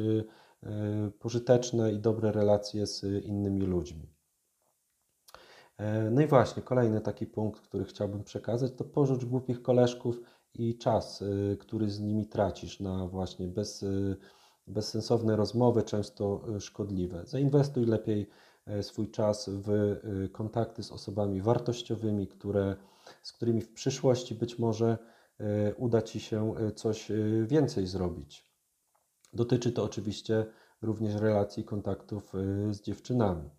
E, 0.67 1.11
pożyteczne 1.19 1.93
i 1.93 1.99
dobre 1.99 2.33
relacje 2.33 2.87
z 2.87 3.25
innymi 3.25 3.61
ludźmi. 3.61 4.09
E, 5.79 6.11
no 6.11 6.21
i 6.21 6.27
właśnie, 6.27 6.63
kolejny 6.63 7.01
taki 7.01 7.27
punkt, 7.27 7.61
który 7.61 7.85
chciałbym 7.85 8.25
przekazać, 8.25 8.73
to 8.73 8.85
porzuć 8.85 9.25
głupich 9.25 9.63
koleżków 9.63 10.21
i 10.55 10.79
czas, 10.79 11.23
e, 11.23 11.57
który 11.57 11.91
z 11.91 12.01
nimi 12.01 12.27
tracisz 12.27 12.81
na 12.81 13.07
właśnie 13.07 13.49
bez, 13.49 13.85
bezsensowne 14.67 15.37
rozmowy, 15.37 15.83
często 15.83 16.45
szkodliwe. 16.61 17.23
Zainwestuj 17.27 17.87
lepiej 17.87 18.29
swój 18.83 19.11
czas 19.11 19.51
w 19.53 19.97
kontakty 20.33 20.83
z 20.83 20.93
osobami 20.93 21.41
wartościowymi, 21.41 22.29
które, 22.29 22.77
z 23.23 23.33
którymi 23.33 23.61
w 23.61 23.73
przyszłości 23.73 24.35
być 24.35 24.59
może 24.59 24.99
uda 25.77 26.03
Ci 26.03 26.21
się 26.21 26.55
coś 26.77 27.13
więcej 27.47 27.87
zrobić. 27.87 28.53
Dotyczy 29.33 29.73
to 29.73 29.85
oczywiście 29.85 30.47
również 30.83 31.15
relacji, 31.15 31.65
kontaktów 31.65 32.35
y, 32.35 32.75
z 32.75 32.81
dziewczynami. 32.81 33.51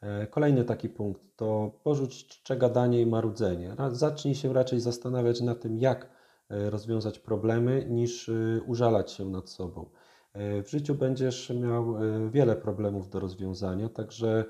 E, 0.00 0.26
kolejny 0.26 0.64
taki 0.64 0.88
punkt 0.88 1.22
to 1.36 1.70
porzuć 1.82 2.42
czegadanie 2.42 3.02
i 3.02 3.06
marudzenie. 3.06 3.76
Zacznij 3.92 4.34
się 4.34 4.52
raczej 4.52 4.80
zastanawiać 4.80 5.40
nad 5.40 5.60
tym, 5.60 5.78
jak 5.78 6.08
e, 6.50 6.70
rozwiązać 6.70 7.18
problemy, 7.18 7.86
niż 7.90 8.28
y, 8.28 8.62
użalać 8.66 9.12
się 9.12 9.24
nad 9.24 9.50
sobą. 9.50 9.90
E, 10.32 10.62
w 10.62 10.70
życiu 10.70 10.94
będziesz 10.94 11.50
miał 11.50 11.94
wiele 12.30 12.56
problemów 12.56 13.10
do 13.10 13.20
rozwiązania, 13.20 13.88
także 13.88 14.44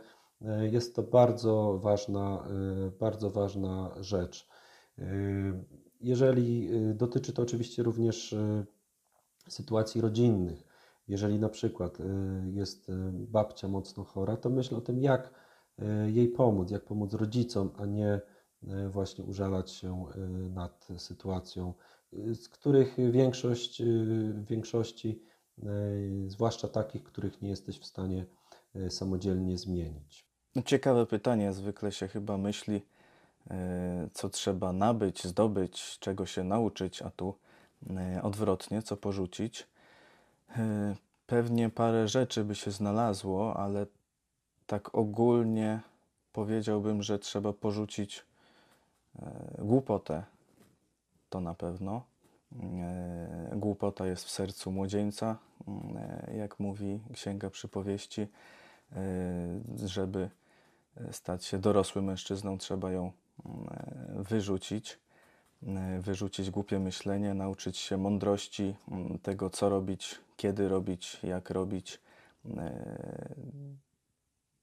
jest 0.71 0.97
to 0.97 1.02
bardzo 1.02 1.78
ważna, 1.83 2.49
bardzo 3.00 3.31
ważna 3.31 3.90
rzecz. 4.00 4.49
Jeżeli 6.00 6.71
dotyczy 6.95 7.33
to 7.33 7.43
oczywiście 7.43 7.83
również 7.83 8.35
sytuacji 9.49 10.00
rodzinnych. 10.00 10.68
Jeżeli 11.09 11.38
na 11.38 11.49
przykład 11.49 12.00
y, 12.00 12.05
jest 12.53 12.88
y, 12.88 12.93
babcia 13.12 13.69
mocno 13.69 14.05
chora, 14.05 14.37
to 14.37 14.50
myśl 14.50 14.77
o 14.77 14.81
tym, 14.81 14.99
jak 14.99 15.31
y, 15.79 16.11
jej 16.11 16.29
pomóc, 16.29 16.71
jak 16.71 16.85
pomóc 16.85 17.15
rodzicom, 17.15 17.71
a 17.79 17.87
nie 17.87 18.21
właśnie 18.91 19.25
użalać 19.25 19.71
się 19.71 20.07
nad 20.50 20.88
sytuacją, 20.97 21.75
z 22.12 22.49
których 22.49 22.97
większość, 23.11 23.83
w 23.83 24.45
większości, 24.45 25.23
zwłaszcza 26.27 26.69
takich, 26.69 27.03
których 27.03 27.43
nie 27.43 27.49
jesteś 27.49 27.79
w 27.79 27.85
stanie 27.85 28.27
samodzielnie 28.88 29.59
zmienić. 29.59 30.27
Ciekawe 30.65 31.07
pytanie, 31.07 31.53
zwykle 31.53 31.93
się 31.93 32.09
chyba 32.09 32.38
myśli, 32.38 32.83
co 34.12 34.29
trzeba 34.29 34.73
nabyć, 34.73 35.25
zdobyć, 35.25 35.99
czego 35.99 36.27
się 36.27 36.45
nauczyć, 36.45 37.03
a 37.03 37.11
tu 37.11 37.35
odwrotnie, 38.23 38.83
co 38.83 38.97
porzucić. 38.97 39.67
E, 40.57 40.95
pewnie 41.26 41.71
parę 41.71 42.09
rzeczy 42.09 42.45
by 42.45 42.55
się 42.55 42.71
znalazło, 42.71 43.57
ale 43.57 43.87
tak 44.67 44.95
ogólnie 44.95 45.81
powiedziałbym, 46.33 47.02
że 47.02 47.19
trzeba 47.19 47.52
porzucić 47.52 48.25
e, 49.19 49.55
głupotę. 49.59 50.25
To 51.31 51.40
na 51.40 51.55
pewno. 51.55 52.02
Głupota 53.52 54.07
jest 54.07 54.25
w 54.25 54.31
sercu 54.31 54.73
młodzieńca, 54.73 55.38
jak 56.35 56.61
mówi 56.61 57.00
Księga 57.12 57.50
Przypowieści. 57.50 58.26
Żeby 59.85 60.31
stać 61.11 61.45
się 61.45 61.59
dorosłym 61.59 62.05
mężczyzną, 62.05 62.59
trzeba 62.59 62.93
ją 62.93 63.12
wyrzucić. 64.17 64.99
E, 65.67 66.00
wyrzucić 66.00 66.50
głupie 66.50 66.79
myślenie, 66.79 67.35
nauczyć 67.35 67.79
się 67.79 67.97
mądrości 67.97 68.75
tego, 69.23 69.50
co 69.50 69.69
robić, 69.69 70.21
kiedy 70.37 70.69
robić, 70.69 71.21
jak 71.23 71.50
robić. 71.50 72.00
E, 72.57 73.35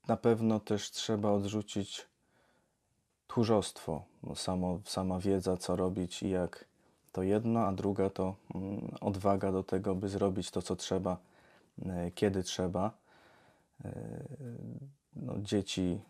na 0.07 0.17
pewno 0.17 0.59
też 0.59 0.91
trzeba 0.91 1.31
odrzucić 1.31 2.07
tchórzostwo, 3.27 4.05
samo, 4.35 4.79
sama 4.85 5.19
wiedza, 5.19 5.57
co 5.57 5.75
robić 5.75 6.23
i 6.23 6.29
jak 6.29 6.65
to 7.11 7.23
jedno, 7.23 7.59
a 7.59 7.71
druga 7.71 8.09
to 8.09 8.35
odwaga 9.01 9.51
do 9.51 9.63
tego, 9.63 9.95
by 9.95 10.09
zrobić 10.09 10.51
to, 10.51 10.61
co 10.61 10.75
trzeba, 10.75 11.17
e, 11.85 12.11
kiedy 12.11 12.43
trzeba. 12.43 12.91
No, 15.15 15.33
dzieci 15.39 16.01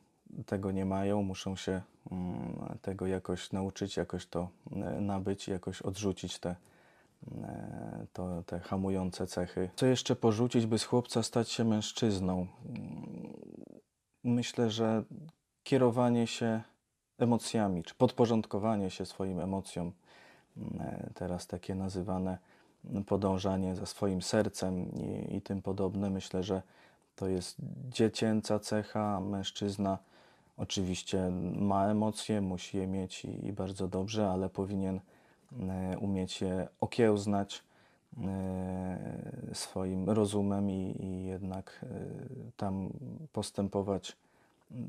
tego 0.45 0.71
nie 0.71 0.85
mają, 0.85 1.23
muszą 1.23 1.55
się 1.55 1.81
mm, 2.11 2.77
tego 2.81 3.07
jakoś 3.07 3.51
nauczyć, 3.51 3.97
jakoś 3.97 4.25
to 4.25 4.49
e, 4.71 5.01
nabyć, 5.01 5.47
jakoś 5.47 5.81
odrzucić 5.81 6.39
te, 6.39 6.55
e, 7.43 8.05
to, 8.13 8.43
te 8.43 8.59
hamujące 8.59 9.27
cechy. 9.27 9.69
Co 9.75 9.85
jeszcze 9.85 10.15
porzucić, 10.15 10.65
by 10.65 10.79
z 10.79 10.83
chłopca 10.83 11.23
stać 11.23 11.49
się 11.49 11.63
mężczyzną? 11.63 12.47
myślę, 14.25 14.69
że 14.69 15.03
kierowanie 15.63 16.27
się 16.27 16.61
emocjami, 17.17 17.83
czy 17.83 17.95
podporządkowanie 17.95 18.89
się 18.89 19.05
swoim 19.05 19.39
emocjom, 19.39 19.91
e, 20.79 21.09
teraz 21.13 21.47
takie 21.47 21.75
nazywane 21.75 22.37
podążanie 23.05 23.75
za 23.75 23.85
swoim 23.85 24.21
sercem 24.21 24.91
i, 24.91 25.35
i 25.35 25.41
tym 25.41 25.61
podobne, 25.61 26.09
myślę, 26.09 26.43
że 26.43 26.61
to 27.15 27.27
jest 27.27 27.57
dziecięca 27.89 28.59
cecha. 28.59 29.19
Mężczyzna 29.19 29.97
oczywiście 30.57 31.31
ma 31.55 31.87
emocje, 31.87 32.41
musi 32.41 32.77
je 32.77 32.87
mieć 32.87 33.25
i, 33.25 33.47
i 33.47 33.53
bardzo 33.53 33.87
dobrze, 33.87 34.29
ale 34.29 34.49
powinien 34.49 34.99
e, 35.69 35.97
umieć 35.97 36.41
je 36.41 36.67
okiełznać 36.81 37.63
e, 38.17 39.53
swoim 39.53 40.09
rozumem 40.09 40.69
i, 40.69 40.95
i 40.99 41.25
jednak 41.25 41.85
tam 42.57 42.89
postępować 43.33 44.17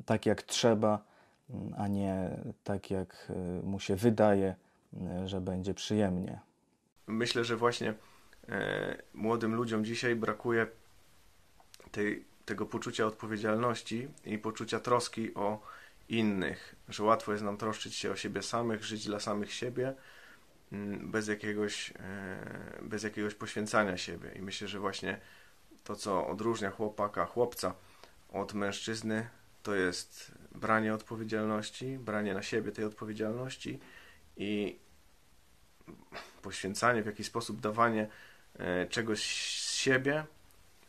tak 0.06 0.26
jak 0.26 0.42
trzeba, 0.42 1.04
a 1.76 1.88
nie 1.88 2.30
tak 2.64 2.90
jak 2.90 3.32
mu 3.62 3.80
się 3.80 3.96
wydaje, 3.96 4.54
że 5.24 5.40
będzie 5.40 5.74
przyjemnie. 5.74 6.40
Myślę, 7.06 7.44
że 7.44 7.56
właśnie 7.56 7.94
e, 8.48 9.02
młodym 9.14 9.54
ludziom 9.54 9.84
dzisiaj 9.84 10.16
brakuje 10.16 10.66
tej, 11.90 12.24
tego 12.46 12.66
poczucia 12.66 13.06
odpowiedzialności 13.06 14.08
i 14.24 14.38
poczucia 14.38 14.80
troski 14.80 15.34
o 15.34 15.60
innych, 16.08 16.76
że 16.88 17.02
łatwo 17.02 17.32
jest 17.32 17.44
nam 17.44 17.56
troszczyć 17.56 17.94
się 17.94 18.10
o 18.10 18.16
siebie 18.16 18.42
samych, 18.42 18.84
żyć 18.84 19.06
dla 19.06 19.20
samych 19.20 19.52
siebie, 19.52 19.94
mm, 20.72 21.10
bez 21.10 21.28
jakiegoś, 21.28 21.90
e, 21.90 22.78
bez 22.82 23.02
jakiegoś 23.02 23.34
poświęcania 23.34 23.96
siebie. 23.96 24.32
I 24.36 24.42
myślę, 24.42 24.68
że 24.68 24.78
właśnie 24.78 25.20
to, 25.84 25.96
co 25.96 26.26
odróżnia 26.26 26.70
chłopaka, 26.70 27.26
chłopca 27.26 27.74
od 28.28 28.54
mężczyzny, 28.54 29.28
to 29.62 29.74
jest 29.74 30.32
branie 30.54 30.94
odpowiedzialności, 30.94 31.98
branie 31.98 32.34
na 32.34 32.42
siebie 32.42 32.72
tej 32.72 32.84
odpowiedzialności 32.84 33.80
i 34.36 34.78
poświęcanie, 36.42 37.02
w 37.02 37.06
jakiś 37.06 37.26
sposób 37.26 37.60
dawanie 37.60 38.08
e, 38.58 38.86
czegoś 38.86 39.20
z 39.62 39.74
siebie, 39.74 40.24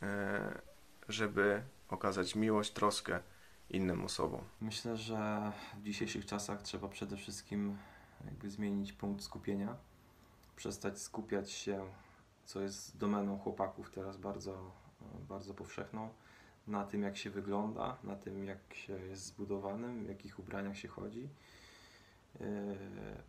e, 0.02 0.67
żeby 1.10 1.64
okazać 1.90 2.36
miłość, 2.36 2.72
troskę 2.72 3.20
innym 3.70 4.06
osobom. 4.06 4.42
Myślę, 4.62 4.98
że 4.98 5.52
w 5.78 5.84
dzisiejszych 5.84 6.26
czasach 6.26 6.62
trzeba 6.62 6.88
przede 6.88 7.18
wszystkim 7.18 7.78
jakby 8.26 8.50
zmienić 8.50 8.94
punkt 8.94 9.24
skupienia, 9.24 9.76
przestać 10.56 11.00
skupiać 11.00 11.52
się, 11.52 11.86
co 12.46 12.62
jest 12.62 12.98
domeną 12.98 13.40
chłopaków 13.40 13.92
teraz 13.92 14.18
bardzo, 14.18 14.72
bardzo 15.30 15.54
powszechną, 15.54 16.10
na 16.68 16.86
tym, 16.86 17.04
jak 17.04 17.18
się 17.18 17.30
wygląda, 17.30 17.98
na 18.04 18.16
tym, 18.16 18.46
jak 18.46 18.60
się 18.74 18.94
jest 18.94 19.26
zbudowanym, 19.26 20.06
w 20.06 20.10
jakich 20.10 20.40
ubraniach 20.40 20.78
się 20.78 20.88
chodzi, 20.88 21.30
e, 22.42 22.46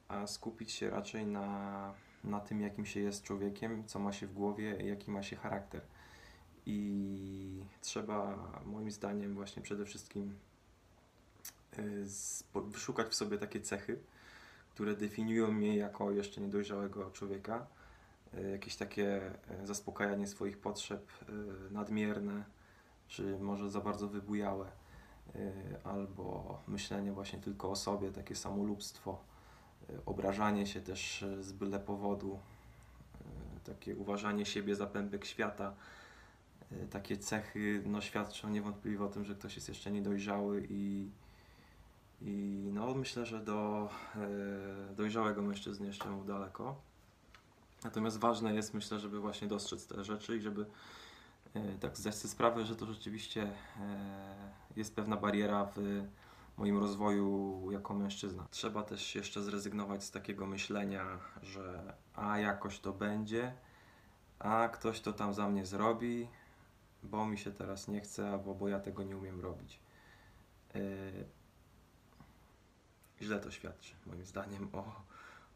a 0.09 0.27
skupić 0.27 0.73
się 0.73 0.91
raczej 0.91 1.27
na, 1.27 1.95
na 2.25 2.41
tym, 2.41 2.61
jakim 2.61 2.87
się 2.87 3.01
jest 3.01 3.23
człowiekiem, 3.23 3.85
co 3.87 3.99
ma 3.99 4.13
się 4.13 4.27
w 4.27 4.33
głowie, 4.33 4.83
jaki 4.83 5.11
ma 5.11 5.23
się 5.23 5.37
charakter. 5.37 5.83
I 6.71 7.65
trzeba, 7.81 8.37
moim 8.67 8.91
zdaniem, 8.91 9.35
właśnie 9.35 9.63
przede 9.63 9.85
wszystkim 9.85 10.35
e, 11.79 12.61
wyszukać 12.61 13.09
w 13.09 13.15
sobie 13.15 13.39
takie 13.39 13.61
cechy, 13.61 13.99
które 14.75 14.97
definiują 14.97 15.53
mnie 15.53 15.77
jako 15.77 16.11
jeszcze 16.11 16.41
niedojrzałego 16.41 17.11
człowieka. 17.11 17.67
E, 18.35 18.51
jakieś 18.51 18.77
takie 18.77 19.21
zaspokajanie 19.65 20.27
swoich 20.27 20.59
potrzeb 20.59 21.13
nadmierne, 21.71 22.45
czy 23.09 23.39
może 23.39 23.71
za 23.71 23.81
bardzo 23.81 24.09
wybujałe, 24.09 24.67
y, 25.37 25.53
albo 25.85 26.59
myślenie 26.69 27.13
właśnie 27.13 27.39
tylko 27.39 27.71
o 27.71 27.77
sobie, 27.77 28.13
takie 28.13 28.35
samolubstwo, 28.35 29.19
y, 29.91 30.05
obrażanie 30.07 30.67
się 30.67 30.81
też 30.81 31.23
y, 31.23 31.43
z 31.43 31.53
byle 31.53 31.79
powodu, 31.79 32.39
takie 33.65 33.97
uważanie 33.97 34.47
siebie 34.47 34.77
za 34.77 34.87
pępek 34.87 35.25
świata, 35.25 35.75
takie 36.91 37.17
cechy 37.17 37.83
no, 37.87 38.01
świadczą 38.01 38.49
niewątpliwie 38.49 39.05
o 39.05 39.09
tym, 39.09 39.25
że 39.25 39.35
ktoś 39.35 39.57
jest 39.57 39.69
jeszcze 39.69 39.91
niedojrzały 39.91 40.67
i, 40.71 41.11
i 42.23 42.69
no, 42.73 42.95
myślę, 42.95 43.27
że 43.27 43.41
do 43.41 43.89
dojrzałego 44.97 45.43
mężczyzny 45.43 45.87
jeszcze 45.87 46.11
mu 46.11 46.25
daleko. 46.25 46.81
Natomiast 47.85 48.19
ważne 48.19 48.55
jest, 48.55 48.75
myślę, 48.75 48.99
żeby 48.99 49.21
właśnie 49.21 49.49
dostrzec 49.49 49.87
te 49.87 50.05
rzeczy 50.05 50.37
i 50.37 50.41
żeby 50.41 50.67
E, 51.55 51.79
tak 51.79 51.97
zdać 51.97 52.15
sobie 52.15 52.33
sprawę, 52.33 52.65
że 52.65 52.77
to 52.77 52.87
rzeczywiście 52.87 53.43
e, 53.43 53.51
jest 54.77 54.97
pewna 54.97 55.17
bariera 55.17 55.65
w 55.65 56.05
moim 56.57 56.79
rozwoju 56.79 57.63
jako 57.71 57.95
mężczyzna. 57.95 58.47
Trzeba 58.51 58.83
też 58.83 59.15
jeszcze 59.15 59.43
zrezygnować 59.43 60.05
z 60.05 60.11
takiego 60.11 60.47
myślenia, 60.47 61.05
że 61.43 61.95
a 62.15 62.39
jakoś 62.39 62.81
to 62.81 62.93
będzie, 62.93 63.53
a 64.39 64.69
ktoś 64.69 65.01
to 65.01 65.13
tam 65.13 65.35
za 65.35 65.49
mnie 65.49 65.67
zrobi, 65.67 66.29
bo 67.03 67.27
mi 67.27 67.39
się 67.39 67.53
teraz 67.53 67.89
nie 67.89 68.01
chce, 68.01 68.31
albo 68.31 68.55
bo 68.55 68.69
ja 68.69 68.81
tego 68.81 69.03
nie 69.03 69.17
umiem 69.17 69.41
robić. 69.41 69.81
Yy, 70.75 71.25
źle 73.23 73.41
to 73.41 73.51
świadczy, 73.51 73.95
moim 74.07 74.27
zdaniem, 74.27 74.69
o, 74.73 75.03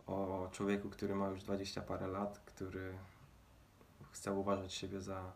o 0.07 0.48
człowieku, 0.52 0.90
który 0.90 1.14
ma 1.14 1.28
już 1.28 1.42
20 1.42 1.81
parę 1.81 2.07
lat, 2.07 2.38
który 2.38 2.94
chce 4.12 4.33
uważać 4.33 4.74
siebie 4.74 5.00
za 5.00 5.33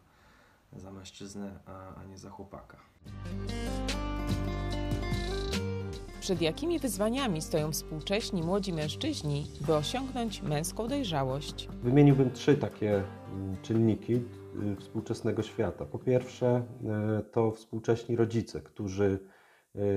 za 0.72 0.90
mężczyznę, 0.90 1.58
a, 1.66 2.00
a 2.00 2.04
nie 2.04 2.18
za 2.18 2.30
chłopaka. 2.30 2.76
Przed 6.20 6.42
jakimi 6.42 6.78
wyzwaniami 6.78 7.42
stoją 7.42 7.72
współcześni 7.72 8.42
młodzi 8.42 8.72
mężczyźni, 8.72 9.46
by 9.60 9.74
osiągnąć 9.74 10.42
męską 10.42 10.88
dojrzałość? 10.88 11.68
Wymieniłbym 11.82 12.30
trzy 12.30 12.56
takie 12.56 13.04
mm, 13.32 13.56
czynniki 13.62 14.20
współczesnego 14.78 15.42
świata. 15.42 15.84
Po 15.86 15.98
pierwsze, 15.98 16.66
y, 17.20 17.24
to 17.24 17.50
współcześni 17.50 18.16
rodzice, 18.16 18.60
którzy 18.60 19.18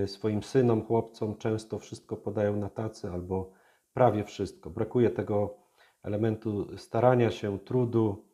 y, 0.04 0.08
swoim 0.08 0.43
synom, 0.43 0.86
chłopcom 0.86 1.38
często 1.38 1.80
wszystko 1.80 2.17
podają 2.17 2.56
na 2.56 2.69
tacy 2.69 3.10
albo 3.10 3.52
prawie 3.93 4.24
wszystko. 4.24 4.69
Brakuje 4.69 5.10
tego 5.10 5.58
elementu 6.04 6.78
starania 6.78 7.32
się, 7.32 7.60
trudu, 7.60 8.26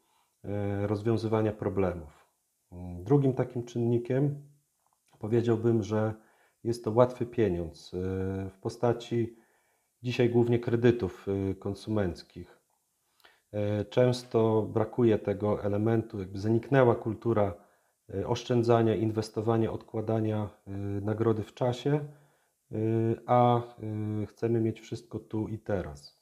rozwiązywania 0.81 1.51
problemów. 1.51 2.25
Drugim 2.99 3.33
takim 3.33 3.63
czynnikiem 3.63 4.41
powiedziałbym, 5.19 5.83
że 5.83 6.13
jest 6.63 6.83
to 6.83 6.91
łatwy 6.91 7.25
pieniądz 7.25 7.93
y, 7.93 7.97
w 8.49 8.57
postaci 8.61 9.37
dzisiaj 10.03 10.29
głównie 10.29 10.59
kredytów 10.59 11.27
y, 11.27 11.55
konsumenckich. 11.55 12.59
Y, 13.81 13.85
często 13.85 14.61
brakuje 14.61 15.19
tego 15.19 15.63
elementu, 15.63 16.19
jakby 16.19 16.39
zaniknęła 16.39 16.95
kultura 16.95 17.53
oszczędzania, 18.25 18.95
inwestowania, 18.95 19.71
odkładania 19.71 20.49
nagrody 21.01 21.43
w 21.43 21.53
czasie, 21.53 21.99
a 23.25 23.61
chcemy 24.27 24.61
mieć 24.61 24.81
wszystko 24.81 25.19
tu 25.19 25.47
i 25.47 25.59
teraz. 25.59 26.19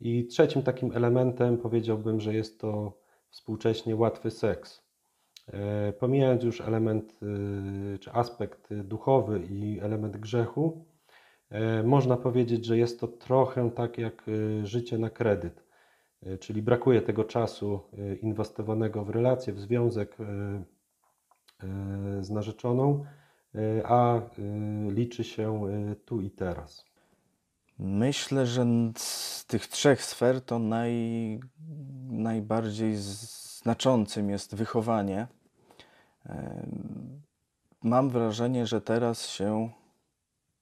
I 0.00 0.26
trzecim 0.26 0.62
takim 0.62 0.92
elementem 0.92 1.58
powiedziałbym, 1.58 2.20
że 2.20 2.34
jest 2.34 2.60
to 2.60 2.98
współcześnie 3.30 3.96
łatwy 3.96 4.30
seks. 4.30 4.82
E, 5.52 5.92
pomijając 5.92 6.42
już 6.42 6.60
element 6.60 7.20
czy 8.00 8.12
aspekt 8.12 8.74
duchowy 8.74 9.40
i 9.50 9.80
element 9.80 10.16
grzechu, 10.16 10.84
e, 11.50 11.82
można 11.82 12.16
powiedzieć, 12.16 12.64
że 12.64 12.78
jest 12.78 13.00
to 13.00 13.08
trochę 13.08 13.70
tak 13.70 13.98
jak 13.98 14.26
życie 14.62 14.98
na 14.98 15.10
kredyt, 15.10 15.60
e, 15.60 15.65
czyli 16.40 16.62
brakuje 16.62 17.02
tego 17.02 17.24
czasu 17.24 17.80
inwestowanego 18.22 19.04
w 19.04 19.10
relacje, 19.10 19.52
w 19.52 19.60
związek 19.60 20.16
z 22.20 22.30
narzeczoną, 22.30 23.04
a 23.84 24.20
liczy 24.88 25.24
się 25.24 25.60
tu 26.04 26.20
i 26.20 26.30
teraz. 26.30 26.84
Myślę, 27.78 28.46
że 28.46 28.66
z 28.96 29.46
tych 29.46 29.66
trzech 29.66 30.02
sfer 30.02 30.40
to 30.40 30.58
naj, 30.58 30.92
najbardziej 32.08 32.96
znaczącym 32.96 34.30
jest 34.30 34.54
wychowanie. 34.54 35.26
Mam 37.82 38.10
wrażenie, 38.10 38.66
że 38.66 38.80
teraz 38.80 39.26
się 39.26 39.70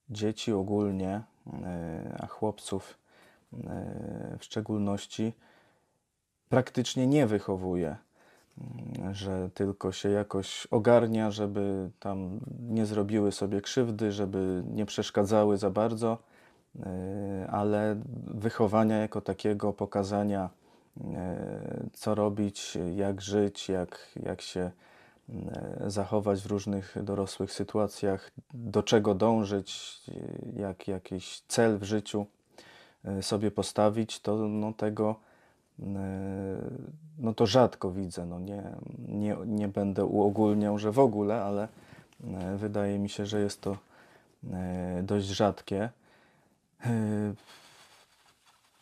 dzieci 0.09 0.53
ogólnie, 0.53 1.23
e, 1.63 2.17
a 2.21 2.27
chłopców 2.27 2.99
e, 3.53 4.37
w 4.39 4.45
szczególności, 4.45 5.33
praktycznie 6.55 7.07
nie 7.07 7.27
wychowuje. 7.27 7.97
Że 9.13 9.51
tylko 9.55 9.93
się 9.93 10.09
jakoś 10.09 10.67
ogarnia, 10.71 11.31
żeby 11.31 11.91
tam 12.01 12.41
nie 12.69 12.87
zrobiły 12.87 13.33
sobie 13.33 13.61
krzywdy, 13.61 14.13
żeby 14.13 14.63
nie 14.67 14.87
przeszkadzały 14.87 15.57
za 15.59 15.71
bardzo, 15.71 16.19
e, 16.81 17.49
ale 17.51 17.97
wychowania 18.27 18.97
jako 18.97 19.21
takiego 19.21 19.73
pokazania, 19.73 20.51
co 21.93 22.15
robić, 22.15 22.79
jak 22.97 23.21
żyć, 23.21 23.69
jak, 23.69 24.09
jak 24.23 24.41
się 24.41 24.71
zachować 25.87 26.43
w 26.43 26.47
różnych 26.47 26.97
dorosłych 27.03 27.53
sytuacjach, 27.53 28.31
do 28.55 28.83
czego 28.83 29.15
dążyć, 29.15 30.01
jak 30.57 30.89
jakiś 30.89 31.41
cel 31.49 31.79
w 31.79 31.83
życiu 31.83 32.27
sobie 33.21 33.51
postawić, 33.51 34.21
to 34.21 34.37
no, 34.37 34.73
tego 34.73 35.17
no 37.19 37.35
to 37.35 37.47
rzadko 37.47 37.91
widzę. 37.91 38.27
No 38.27 38.41
nie, 38.41 38.63
nie, 39.09 39.37
nie 39.47 39.69
będę 39.69 40.05
uogólniał, 40.05 40.79
że 40.79 40.93
w 40.93 40.99
ogóle, 40.99 41.43
ale 41.43 41.69
wydaje 42.57 42.99
mi 42.99 43.09
się, 43.09 43.27
że 43.27 43.41
jest 43.41 43.61
to 43.61 43.77
dość 45.03 45.27
rzadkie. 45.27 45.89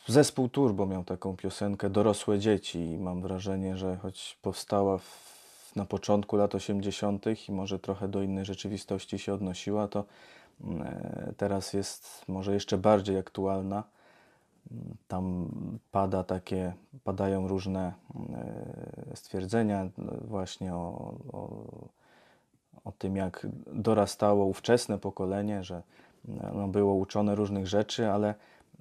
Zespół 0.07 0.49
Turbo 0.49 0.87
miał 0.87 1.05
taką 1.05 1.37
piosenkę 1.37 1.91
Dorosłe 1.91 2.39
dzieci 2.39 2.79
i 2.79 2.99
mam 2.99 3.23
wrażenie, 3.23 3.77
że 3.77 3.97
choć 3.97 4.39
powstała 4.43 4.99
w, 4.99 5.73
na 5.77 5.85
początku 5.85 6.37
lat 6.37 6.55
80. 6.55 7.25
i 7.49 7.53
może 7.53 7.79
trochę 7.79 8.09
do 8.09 8.23
innej 8.23 8.45
rzeczywistości 8.45 9.19
się 9.19 9.35
odnosiła, 9.35 9.89
to 9.89 10.05
teraz 11.37 11.73
jest 11.73 12.25
może 12.29 12.55
jeszcze 12.55 12.79
bardziej 12.79 13.19
aktualna 13.19 13.85
tam 15.09 15.49
pada 15.91 16.25
takie, 16.25 16.73
padają 17.05 17.49
różne 17.49 17.93
e, 19.13 19.17
stwierdzenia 19.17 19.89
właśnie 20.21 20.75
o, 20.75 21.15
o, 21.33 21.65
o 22.85 22.93
tym, 22.93 23.17
jak 23.17 23.47
dorastało 23.67 24.45
ówczesne 24.45 24.99
pokolenie, 24.99 25.65
że 25.65 25.83
no, 26.55 26.69
było 26.69 26.95
uczone 26.95 27.35
różnych 27.35 27.67
rzeczy, 27.67 28.11
ale 28.11 28.35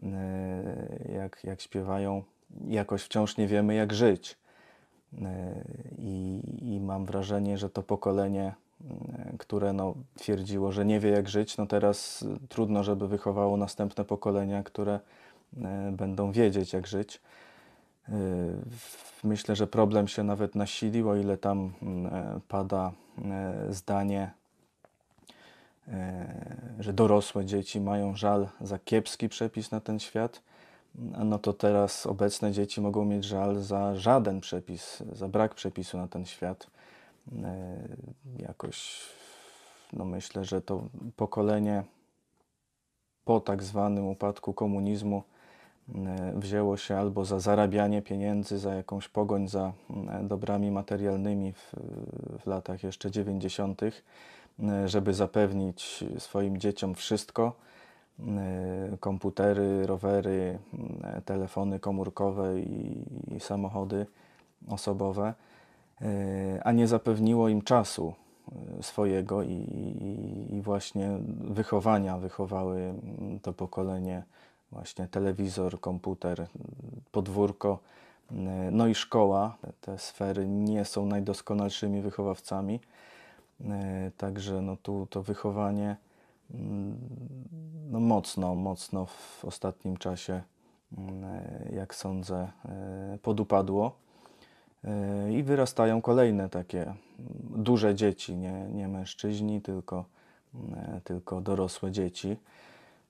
e, 0.04 1.14
jak, 1.14 1.44
jak 1.44 1.62
śpiewają, 1.62 2.24
jakoś 2.68 3.04
wciąż 3.04 3.38
nie 3.38 3.48
wiemy, 3.48 3.74
jak 3.74 3.94
żyć. 3.94 4.38
E, 5.22 5.54
I, 5.98 6.42
I, 6.62 6.80
mam 6.80 7.06
wrażenie, 7.06 7.58
że 7.58 7.70
to 7.70 7.84
pokolenie, 7.84 8.54
które 9.40 9.74
no, 9.74 9.94
twierdziło, 10.16 10.72
że 10.72 10.86
nie 10.86 11.00
wie, 11.00 11.10
jak 11.10 11.30
żyć, 11.30 11.58
no 11.58 11.66
teraz 11.66 12.26
trudno, 12.50 12.84
żeby 12.84 13.08
wychowało 13.08 13.58
następne 13.58 14.06
pokolenia, 14.06 14.64
które 14.64 15.00
E, 15.00 15.31
będą 15.92 16.32
wiedzieć, 16.32 16.74
jak 16.74 16.88
żyć. 16.88 17.22
E, 18.10 18.14
myślę, 19.24 19.56
że 19.56 19.68
problem 19.68 20.08
się 20.08 20.24
nawet 20.24 20.56
nasilił, 20.56 21.10
o 21.10 21.16
ile 21.16 21.38
tam 21.38 21.74
mm, 21.82 22.14
e, 22.14 22.40
pada 22.48 22.92
zdanie, 23.70 24.32
że 26.80 26.94
dorosłe 26.94 27.46
dzieci 27.46 27.82
mają 27.82 28.16
żal 28.16 28.48
za 28.62 28.80
kiepski 28.80 29.30
przepis 29.30 29.72
na 29.72 29.80
ten 29.80 30.00
świat, 30.00 30.42
no 31.26 31.40
to 31.40 31.54
teraz 31.54 32.06
obecne 32.06 32.52
dzieci 32.52 32.82
mogą 32.82 33.06
mieć 33.06 33.26
żal 33.26 33.62
za 33.62 33.96
żaden 33.96 34.40
przepis, 34.40 35.04
za 35.12 35.28
brak 35.28 35.56
przepisu 35.56 35.98
na 35.98 36.08
ten 36.08 36.26
świat. 36.26 36.68
Jakoś, 38.38 39.02
no 39.94 40.06
myślę, 40.06 40.46
że 40.46 40.62
to 40.62 40.84
pokolenie 41.16 41.84
po 43.26 43.40
tak 43.40 43.64
zwanym 43.64 44.08
upadku 44.08 44.54
komunizmu 44.54 45.24
E, 45.24 45.31
wzięło 46.36 46.78
się 46.78 46.98
albo 46.98 47.26
za 47.26 47.40
zarabianie 47.40 48.02
pieniędzy, 48.02 48.60
za 48.60 48.74
jakąś 48.76 49.08
pogoń 49.08 49.48
za 49.48 49.72
e, 50.10 50.24
dobrami 50.24 50.72
materialnymi 50.72 51.54
w, 51.54 51.74
w 52.40 52.48
latach 52.48 52.84
jeszcze 52.84 53.12
90., 53.12 53.82
e, 53.84 53.92
żeby 54.88 55.14
zapewnić 55.14 56.04
swoim 56.18 56.58
dzieciom 56.58 56.96
wszystko 56.96 57.56
komputery, 59.00 59.88
rowery, 59.88 60.60
telefony 61.26 61.80
komórkowe 61.80 62.60
i, 62.60 63.06
i 63.36 63.40
samochody 63.40 64.06
osobowe, 64.68 65.34
a 66.64 66.72
nie 66.72 66.88
zapewniło 66.88 67.50
im 67.50 67.62
czasu 67.62 68.14
swojego 68.82 69.44
i, 69.44 69.54
i, 69.54 70.56
i 70.56 70.62
właśnie 70.62 71.18
wychowania, 71.40 72.18
wychowały 72.18 72.94
to 73.42 73.54
pokolenie 73.54 74.24
właśnie 74.72 75.08
telewizor, 75.08 75.80
komputer, 75.80 76.48
podwórko, 77.12 77.80
no 78.72 78.88
i 78.88 78.96
szkoła. 78.96 79.58
Te 79.82 79.98
sfery 79.98 80.48
nie 80.48 80.86
są 80.86 81.06
najdoskonalszymi 81.06 82.02
wychowawcami, 82.02 82.80
także 84.18 84.62
no 84.62 84.78
tu 84.78 85.08
to 85.10 85.24
wychowanie 85.24 85.96
no 87.92 88.00
mocno, 88.00 88.56
mocno 88.56 89.06
w 89.06 89.46
ostatnim 89.46 89.98
czasie, 89.98 90.42
jak 91.74 91.96
sądzę, 91.96 92.48
podupadło. 93.22 93.96
I 95.32 95.44
wyrastają 95.44 96.02
kolejne 96.02 96.50
takie 96.50 96.94
duże 97.56 97.96
dzieci, 97.96 98.36
nie, 98.36 98.68
nie 98.74 98.88
mężczyźni, 98.88 99.62
tylko, 99.62 100.06
tylko 101.04 101.42
dorosłe 101.42 101.92
dzieci. 101.92 102.38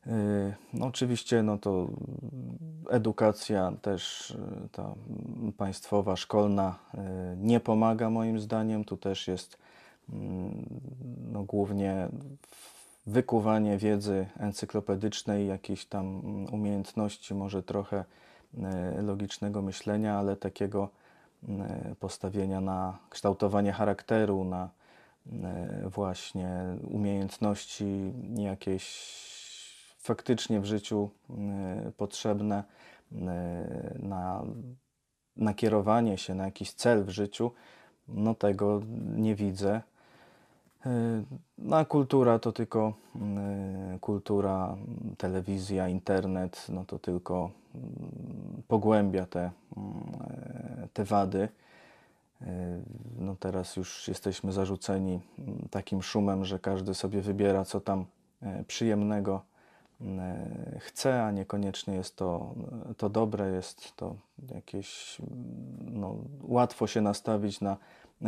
Y, 0.07 0.53
no 0.73 0.85
oczywiście 0.85 1.43
no 1.43 1.57
to 1.57 1.87
edukacja 2.89 3.73
też 3.81 4.31
y, 4.31 4.69
ta 4.71 4.95
państwowa, 5.57 6.15
szkolna 6.15 6.79
y, 6.93 6.97
nie 7.37 7.59
pomaga 7.59 8.09
moim 8.09 8.39
zdaniem. 8.39 8.85
Tu 8.85 8.97
też 8.97 9.27
jest 9.27 9.57
mm, 10.09 10.65
no, 11.31 11.43
głównie 11.43 12.07
wykuwanie 13.07 13.77
wiedzy 13.77 14.27
encyklopedycznej, 14.39 15.47
jakiejś 15.47 15.85
tam 15.85 16.05
mm, 16.05 16.53
umiejętności, 16.53 17.33
może 17.33 17.63
trochę 17.63 18.05
logicznego 19.01 19.61
myślenia, 19.61 20.17
ale 20.17 20.35
takiego 20.35 20.89
postawienia 21.99 22.61
na 22.61 22.97
kształtowanie 23.09 23.71
charakteru, 23.71 24.43
na 24.43 24.69
właśnie 25.85 26.49
umiejętności 26.91 28.13
jakieś 28.37 29.30
faktycznie 30.01 30.59
w 30.59 30.65
życiu 30.65 31.09
y, 31.87 31.91
potrzebne 31.91 32.63
y, 33.11 33.15
na 33.99 34.43
nakierowanie 35.35 36.17
się 36.17 36.35
na 36.35 36.45
jakiś 36.45 36.73
cel 36.73 37.03
w 37.03 37.09
życiu, 37.09 37.51
no 38.07 38.35
tego 38.35 38.81
nie 39.15 39.35
widzę. 39.35 39.81
Y, 40.85 40.89
no 41.57 41.77
a 41.77 41.85
kultura 41.85 42.39
to 42.39 42.51
tylko 42.51 42.93
kultura, 44.01 44.77
telewizja, 45.17 45.87
internet, 45.87 46.67
no 46.69 46.85
to 46.85 46.99
tylko 46.99 47.51
pogłębia 48.67 49.25
te, 49.25 49.51
te 50.93 51.05
wady. 51.05 51.49
No 53.19 53.35
teraz 53.35 53.75
już 53.75 54.07
jesteśmy 54.07 54.51
zarzuceni 54.51 55.19
takim 55.71 56.01
szumem, 56.01 56.45
że 56.45 56.59
każdy 56.59 56.93
sobie 56.93 57.21
wybiera, 57.21 57.65
co 57.65 57.81
tam 57.81 58.05
przyjemnego 58.67 59.41
chce, 60.79 61.23
a 61.23 61.31
niekoniecznie 61.31 61.95
jest 61.95 62.15
to, 62.15 62.55
to 62.97 63.09
dobre, 63.09 63.51
jest 63.51 63.95
to 63.95 64.15
jakieś, 64.55 65.17
no, 65.81 66.15
łatwo 66.41 66.87
się 66.87 67.01
nastawić 67.01 67.61
na 67.61 67.77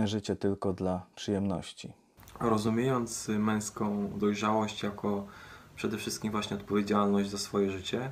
życie 0.06 0.36
tylko 0.36 0.74
dla 0.74 1.06
przyjemności. 1.16 1.94
Rozumiejąc 2.40 3.28
męską 3.28 4.10
dojrzałość 4.18 4.84
jako 4.84 5.26
przede 5.76 5.98
wszystkim 5.98 6.32
właśnie 6.32 6.58
odpowiedzialność 6.58 7.30
za 7.30 7.38
swoje 7.38 7.72
życie 7.72 8.12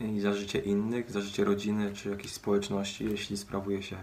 i 0.00 0.20
za 0.20 0.32
życie 0.32 0.58
innych, 0.58 1.10
za 1.10 1.20
życie 1.20 1.44
rodziny 1.44 1.92
czy 1.92 2.10
jakiejś 2.10 2.32
społeczności, 2.32 3.04
jeśli 3.04 3.36
sprawuje 3.36 3.82
się 3.82 3.96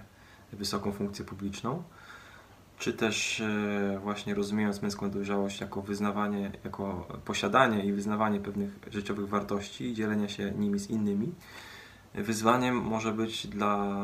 wysoką 0.53 0.91
funkcję 0.91 1.25
publiczną, 1.25 1.83
czy 2.79 2.93
też 2.93 3.41
e, 3.41 3.99
właśnie 4.03 4.35
rozumiejąc 4.35 4.81
męską 4.81 5.09
dojrzałość 5.09 5.61
jako 5.61 5.81
wyznawanie, 5.81 6.51
jako 6.63 7.07
posiadanie 7.25 7.85
i 7.85 7.93
wyznawanie 7.93 8.39
pewnych 8.39 8.79
życiowych 8.91 9.29
wartości 9.29 9.85
i 9.85 9.93
dzielenie 9.93 10.29
się 10.29 10.51
nimi 10.51 10.79
z 10.79 10.89
innymi, 10.89 11.33
wyzwaniem 12.13 12.75
może 12.75 13.11
być 13.11 13.47
dla, 13.47 13.95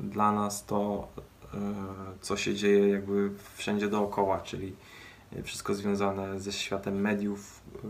dla 0.00 0.32
nas 0.32 0.64
to, 0.66 1.08
e, 1.54 1.58
co 2.20 2.36
się 2.36 2.54
dzieje 2.54 2.88
jakby 2.88 3.30
wszędzie 3.54 3.88
dookoła, 3.88 4.40
czyli 4.40 4.76
wszystko 5.44 5.74
związane 5.74 6.40
ze 6.40 6.52
światem 6.52 7.00
mediów, 7.00 7.62
e, 7.76 7.88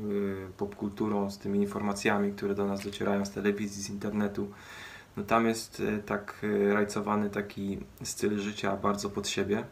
popkulturą, 0.56 1.30
z 1.30 1.38
tymi 1.38 1.58
informacjami, 1.58 2.32
które 2.32 2.54
do 2.54 2.66
nas 2.66 2.84
docierają 2.84 3.24
z 3.24 3.30
telewizji, 3.30 3.82
z 3.82 3.90
internetu. 3.90 4.50
No 5.16 5.22
tam 5.22 5.46
jest 5.46 5.82
tak 6.06 6.46
rajcowany 6.72 7.30
taki 7.30 7.78
styl 8.02 8.38
życia 8.38 8.76
bardzo 8.76 9.10
pod 9.10 9.28
siebie 9.28 9.64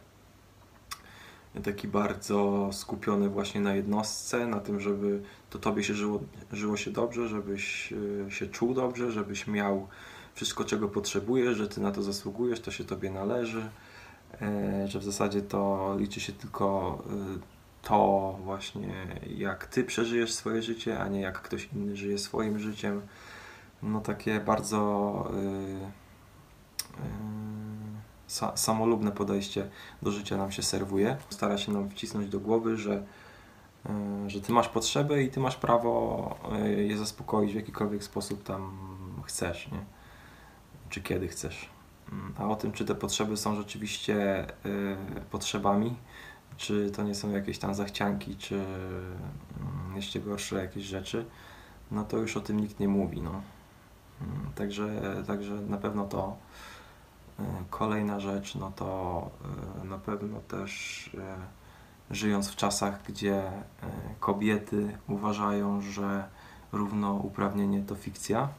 taki 1.63 1.87
bardzo 1.87 2.69
skupiony 2.73 3.29
właśnie 3.29 3.61
na 3.61 3.75
jednostce, 3.75 4.47
na 4.47 4.59
tym, 4.59 4.79
żeby 4.79 5.21
to 5.49 5.59
tobie 5.59 5.83
się 5.83 5.93
żyło, 5.93 6.19
żyło 6.51 6.77
się 6.77 6.91
dobrze, 6.91 7.27
żebyś 7.27 7.93
e, 8.27 8.31
się 8.31 8.47
czuł 8.47 8.73
dobrze, 8.73 9.11
żebyś 9.11 9.47
miał 9.47 9.87
wszystko, 10.33 10.63
czego 10.63 10.87
potrzebujesz, 10.87 11.57
że 11.57 11.67
ty 11.67 11.81
na 11.81 11.91
to 11.91 12.03
zasługujesz, 12.03 12.59
to 12.59 12.71
się 12.71 12.83
tobie 12.83 13.11
należy, 13.11 13.69
e, 14.41 14.87
że 14.87 14.99
w 14.99 15.03
zasadzie 15.03 15.41
to 15.41 15.95
liczy 15.99 16.19
się 16.19 16.33
tylko 16.33 16.97
e, 17.09 17.59
to 17.81 18.39
właśnie, 18.43 19.07
jak 19.37 19.65
ty 19.67 19.83
przeżyjesz 19.83 20.33
swoje 20.33 20.61
życie, 20.61 20.99
a 20.99 21.07
nie 21.07 21.21
jak 21.21 21.41
ktoś 21.41 21.69
inny 21.75 21.95
żyje 21.95 22.17
swoim 22.17 22.59
życiem. 22.59 23.01
No 23.83 24.01
takie 24.01 24.39
bardzo 24.39 25.31
yy, 25.33 25.39
yy, 27.03 27.58
sa 28.29 28.57
samolubne 28.57 29.11
podejście 29.11 29.69
do 30.01 30.11
życia 30.11 30.37
nam 30.37 30.51
się 30.51 30.63
serwuje. 30.63 31.17
Stara 31.29 31.57
się 31.57 31.71
nam 31.71 31.89
wcisnąć 31.89 32.29
do 32.29 32.39
głowy, 32.39 32.77
że, 32.77 33.03
yy, 33.85 34.29
że 34.29 34.41
ty 34.41 34.51
masz 34.51 34.67
potrzeby 34.69 35.23
i 35.23 35.29
ty 35.29 35.39
masz 35.39 35.55
prawo 35.55 36.35
yy, 36.63 36.83
je 36.83 36.97
zaspokoić 36.97 37.51
w 37.51 37.55
jakikolwiek 37.55 38.03
sposób 38.03 38.43
tam 38.43 38.77
chcesz, 39.25 39.71
nie? 39.71 39.79
czy 40.89 41.01
kiedy 41.01 41.27
chcesz. 41.27 41.69
A 42.37 42.47
o 42.47 42.55
tym, 42.55 42.71
czy 42.71 42.85
te 42.85 42.95
potrzeby 42.95 43.37
są 43.37 43.55
rzeczywiście 43.55 44.47
yy, 44.65 45.21
potrzebami, 45.31 45.95
czy 46.57 46.91
to 46.91 47.03
nie 47.03 47.15
są 47.15 47.31
jakieś 47.31 47.59
tam 47.59 47.73
zachcianki, 47.73 48.35
czy 48.35 48.55
yy, 48.55 49.95
jeszcze 49.95 50.19
gorsze 50.19 50.55
jakieś 50.61 50.83
rzeczy, 50.83 51.25
no 51.91 52.03
to 52.03 52.17
już 52.17 52.37
o 52.37 52.41
tym 52.41 52.59
nikt 52.59 52.79
nie 52.79 52.87
mówi. 52.87 53.21
No. 53.21 53.41
Yy, 54.21 54.27
także, 54.55 55.01
także 55.27 55.53
na 55.53 55.77
pewno 55.77 56.05
to 56.05 56.37
kolejna 57.69 58.19
rzecz, 58.19 58.55
no 58.55 58.71
to 58.75 59.29
yy, 59.83 59.89
na 59.89 59.97
pewno 59.97 60.39
też 60.39 61.09
yy, 61.13 61.21
żyjąc 62.15 62.49
w 62.51 62.55
czasach, 62.55 63.03
gdzie 63.07 63.51
kobiety 64.19 64.97
uważają, 65.07 65.81
że 65.81 66.27
równouprawnienie 66.71 67.83
to 67.83 67.95
fikcja, 67.95 68.49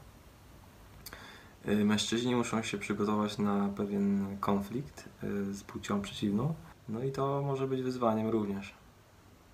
mężczyźni 1.84 2.36
muszą 2.36 2.62
się 2.62 2.78
przygotować 2.78 3.38
na 3.38 3.68
pewien 3.76 4.36
konflikt 4.40 5.08
z 5.52 5.62
płcią 5.62 6.00
przeciwną. 6.00 6.54
No 6.88 7.02
i 7.02 7.12
to 7.12 7.42
może 7.42 7.66
być 7.66 7.82
wyzwaniem 7.82 8.28
również 8.28 8.74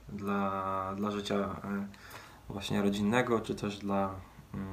dla, 0.08 0.94
dla 0.96 1.10
życia 1.10 1.56
właśnie 2.48 2.82
rodzinnego, 2.82 3.40
czy 3.40 3.54
też 3.54 3.78
dla 3.78 4.10
mm, 4.54 4.66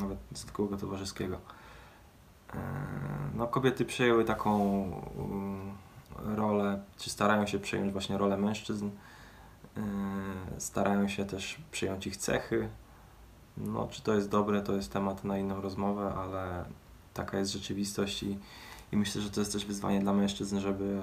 nawet 0.00 0.18
zwykłego 0.32 0.76
towarzyskiego. 0.76 1.38
No, 3.34 3.46
kobiety 3.46 3.84
przejęły 3.84 4.24
taką 4.24 4.82
mm, 5.18 5.72
rolę, 6.36 6.82
czy 6.98 7.10
starają 7.10 7.46
się 7.46 7.58
przejąć 7.58 7.92
właśnie 7.92 8.18
rolę 8.18 8.36
mężczyzn, 8.36 8.90
starają 10.58 11.08
się 11.08 11.24
też 11.24 11.60
przyjąć 11.70 12.06
ich 12.06 12.16
cechy. 12.16 12.68
No, 13.56 13.88
czy 13.90 14.02
to 14.02 14.14
jest 14.14 14.28
dobre, 14.28 14.62
to 14.62 14.72
jest 14.72 14.92
temat 14.92 15.24
na 15.24 15.38
inną 15.38 15.60
rozmowę, 15.60 16.14
ale 16.14 16.64
taka 17.14 17.38
jest 17.38 17.52
rzeczywistość 17.52 18.22
i, 18.22 18.38
i 18.92 18.96
myślę, 18.96 19.22
że 19.22 19.30
to 19.30 19.40
jest 19.40 19.52
też 19.52 19.66
wyzwanie 19.66 20.00
dla 20.00 20.12
mężczyzn, 20.12 20.58
żeby 20.58 21.00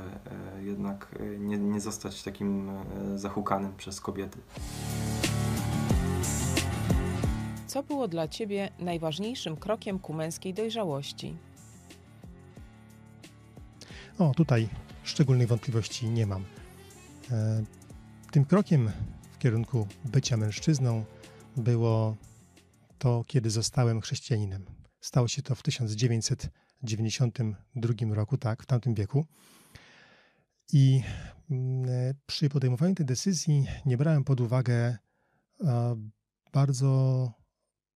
e, 0.57 0.63
jednak 0.63 1.07
e, 1.19 1.39
nie, 1.39 1.57
nie 1.57 1.81
zostać 1.81 2.23
takim 2.23 2.69
e, 2.69 3.17
zahukanym 3.17 3.73
przez 3.77 4.01
kobiety. 4.01 4.39
Co 7.67 7.83
było 7.83 8.07
dla 8.07 8.27
Ciebie 8.27 8.69
najważniejszym 8.79 9.57
krokiem 9.57 9.99
ku 9.99 10.13
męskiej 10.13 10.53
dojrzałości? 10.53 11.37
O, 14.19 14.31
tutaj 14.35 14.69
szczególnej 15.03 15.47
wątpliwości 15.47 16.09
nie 16.09 16.25
mam. 16.25 16.45
Tym 18.31 18.45
krokiem 18.45 18.91
w 19.31 19.37
kierunku 19.37 19.87
bycia 20.05 20.37
mężczyzną 20.37 21.05
było 21.57 22.17
to, 22.97 23.23
kiedy 23.27 23.49
zostałem 23.49 24.01
chrześcijaninem. 24.01 24.65
Stało 24.99 25.27
się 25.27 25.41
to 25.41 25.55
w 25.55 25.63
1992 25.63 28.15
roku, 28.15 28.37
tak, 28.37 28.63
w 28.63 28.65
tamtym 28.65 28.93
wieku. 28.93 29.25
I 30.73 31.01
mm, 31.51 32.13
przy 32.25 32.49
podejmowaniu 32.49 32.95
tej 32.95 33.05
decyzji 33.05 33.65
nie 33.85 33.97
brałem 33.97 34.23
pod 34.23 34.41
uwagę 34.41 34.97
bardzo 36.53 37.31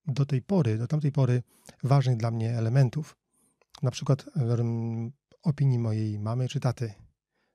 do 0.08 0.26
tej 0.26 0.42
pory, 0.42 0.78
do 0.78 0.88
tamtej 0.88 1.12
pory 1.12 1.44
ważnych 1.84 2.18
dla 2.18 2.32
mnie 2.32 2.58
elementów. 2.58 3.18
Na 3.84 3.92
przykład 3.92 4.26
opinii 5.44 5.80
mojej 5.80 6.20
mamy 6.20 6.50
czy 6.50 6.60
taty, 6.60 6.94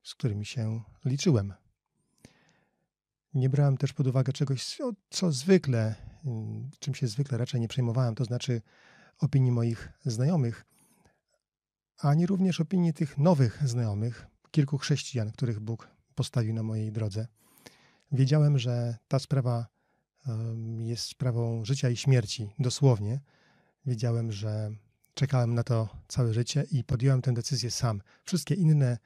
z 0.03 0.15
którymi 0.15 0.45
się 0.45 0.83
liczyłem. 1.05 1.53
Nie 3.33 3.49
brałem 3.49 3.77
też 3.77 3.93
pod 3.93 4.07
uwagę 4.07 4.33
czegoś, 4.33 4.77
co 5.09 5.31
zwykle, 5.31 5.95
czym 6.79 6.95
się 6.95 7.07
zwykle 7.07 7.37
raczej 7.37 7.61
nie 7.61 7.67
przejmowałem, 7.67 8.15
to 8.15 8.25
znaczy 8.25 8.61
opinii 9.19 9.51
moich 9.51 9.89
znajomych, 10.05 10.65
ani 11.97 12.25
również 12.25 12.61
opinii 12.61 12.93
tych 12.93 13.17
nowych 13.17 13.67
znajomych, 13.67 14.27
kilku 14.51 14.77
chrześcijan, 14.77 15.31
których 15.31 15.59
Bóg 15.59 15.87
postawił 16.15 16.53
na 16.53 16.63
mojej 16.63 16.91
drodze. 16.91 17.27
Wiedziałem, 18.11 18.59
że 18.59 18.97
ta 19.07 19.19
sprawa 19.19 19.67
jest 20.79 21.03
sprawą 21.03 21.65
życia 21.65 21.89
i 21.89 21.97
śmierci, 21.97 22.49
dosłownie. 22.59 23.19
Wiedziałem, 23.85 24.31
że 24.31 24.71
czekałem 25.13 25.53
na 25.53 25.63
to 25.63 25.89
całe 26.07 26.33
życie 26.33 26.65
i 26.71 26.83
podjąłem 26.83 27.21
tę 27.21 27.33
decyzję 27.33 27.71
sam. 27.71 28.01
Wszystkie 28.23 28.55
inne 28.55 28.97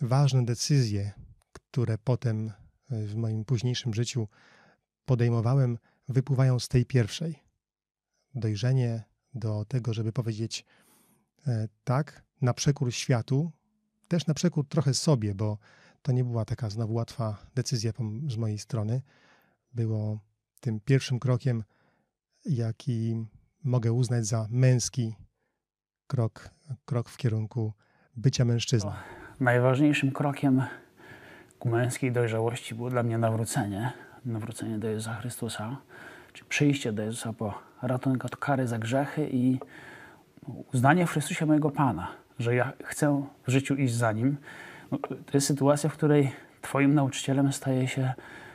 ważne 0.00 0.44
decyzje, 0.44 1.12
które 1.52 1.98
potem 1.98 2.52
w 2.90 3.14
moim 3.14 3.44
późniejszym 3.44 3.94
życiu 3.94 4.28
podejmowałem, 5.04 5.78
wypływają 6.08 6.58
z 6.58 6.68
tej 6.68 6.86
pierwszej. 6.86 7.42
Dojrzenie, 8.34 9.04
do 9.34 9.64
tego, 9.64 9.94
żeby 9.94 10.12
powiedzieć 10.12 10.64
e, 11.46 11.68
tak, 11.84 12.22
na 12.40 12.54
przekór 12.54 12.92
światu, 12.94 13.52
też 14.08 14.26
na 14.26 14.34
przekór 14.34 14.68
trochę 14.68 14.94
sobie, 14.94 15.34
bo 15.34 15.58
to 16.02 16.12
nie 16.12 16.24
była 16.24 16.44
taka 16.44 16.70
znowu 16.70 16.94
łatwa 16.94 17.46
decyzja 17.54 17.92
z 18.28 18.36
mojej 18.36 18.58
strony. 18.58 19.02
Było 19.72 20.20
tym 20.60 20.80
pierwszym 20.80 21.18
krokiem, 21.18 21.64
jaki 22.44 23.26
mogę 23.64 23.92
uznać 23.92 24.26
za 24.26 24.46
męski 24.50 25.14
krok, 26.06 26.50
krok 26.84 27.08
w 27.08 27.16
kierunku 27.16 27.72
bycia 28.16 28.44
mężczyzną. 28.44 28.92
Najważniejszym 29.40 30.12
krokiem 30.12 30.62
ku 31.58 31.68
męskiej 31.68 32.12
dojrzałości 32.12 32.74
było 32.74 32.90
dla 32.90 33.02
mnie 33.02 33.18
nawrócenie, 33.18 33.92
nawrócenie 34.24 34.78
do 34.78 34.88
Jezusa 34.88 35.14
Chrystusa, 35.14 35.76
czy 36.32 36.44
przyjście 36.44 36.92
do 36.92 37.02
Jezusa 37.02 37.32
po 37.32 37.54
ratunek 37.82 38.24
od 38.24 38.36
kary 38.36 38.66
za 38.66 38.78
grzechy 38.78 39.28
i 39.32 39.58
uznanie 40.72 41.06
w 41.06 41.10
Chrystusie 41.10 41.46
mojego 41.46 41.70
Pana, 41.70 42.08
że 42.38 42.54
ja 42.54 42.72
chcę 42.84 43.26
w 43.46 43.50
życiu 43.50 43.74
iść 43.74 43.94
za 43.94 44.12
Nim. 44.12 44.36
No, 44.90 44.98
to 44.98 45.30
jest 45.34 45.46
sytuacja, 45.46 45.90
w 45.90 45.92
której 45.92 46.32
Twoim 46.62 46.94
nauczycielem 46.94 47.52
staje 47.52 47.88
się 47.88 48.14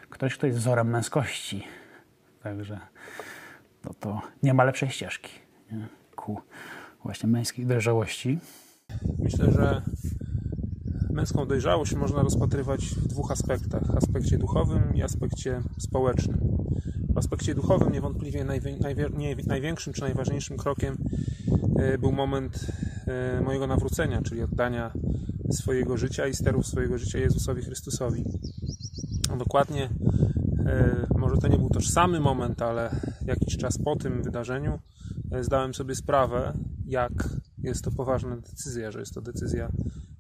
ktoś, 0.09 0.37
kto 0.37 0.47
jest 0.47 0.59
wzorem 0.59 0.89
męskości. 0.89 1.63
Także 2.43 2.79
no 3.85 3.93
to 3.99 4.21
nie 4.43 4.53
ma 4.53 4.63
lepszej 4.63 4.89
ścieżki 4.89 5.31
nie? 5.71 5.87
ku 6.15 6.41
właśnie 7.03 7.29
męskiej 7.29 7.65
dojrzałości. 7.65 8.39
Myślę, 9.19 9.51
że 9.51 9.81
męską 11.09 11.45
dojrzałość 11.45 11.95
można 11.95 12.21
rozpatrywać 12.21 12.85
w 12.85 13.07
dwóch 13.07 13.31
aspektach: 13.31 13.83
aspekcie 13.97 14.37
duchowym 14.37 14.95
i 14.95 15.03
aspekcie 15.03 15.61
społecznym. 15.79 16.39
W 17.13 17.17
aspekcie 17.17 17.55
duchowym 17.55 17.91
niewątpliwie 17.91 18.45
największym 19.47 19.93
czy 19.93 20.01
najważniejszym 20.01 20.57
krokiem 20.57 20.97
e, 21.79 21.97
był 21.97 22.11
moment 22.11 22.67
e, 23.07 23.41
mojego 23.41 23.67
nawrócenia, 23.67 24.21
czyli 24.21 24.41
oddania 24.41 24.91
swojego 25.51 25.97
życia 25.97 26.27
i 26.27 26.33
sterów 26.33 26.67
swojego 26.67 26.97
życia 26.97 27.19
Jezusowi 27.19 27.61
Chrystusowi. 27.61 28.23
Dokładnie, 29.37 29.89
e, 30.65 31.07
może 31.31 31.41
to 31.41 31.47
nie 31.47 31.57
był 31.57 31.69
tożsamy 31.69 32.19
moment, 32.19 32.61
ale 32.61 32.95
jakiś 33.25 33.57
czas 33.57 33.77
po 33.77 33.95
tym 33.95 34.23
wydarzeniu 34.23 34.79
zdałem 35.41 35.73
sobie 35.73 35.95
sprawę, 35.95 36.53
jak 36.85 37.11
jest 37.57 37.83
to 37.83 37.91
poważna 37.91 38.37
decyzja, 38.37 38.91
że 38.91 38.99
jest 38.99 39.13
to 39.13 39.21
decyzja 39.21 39.71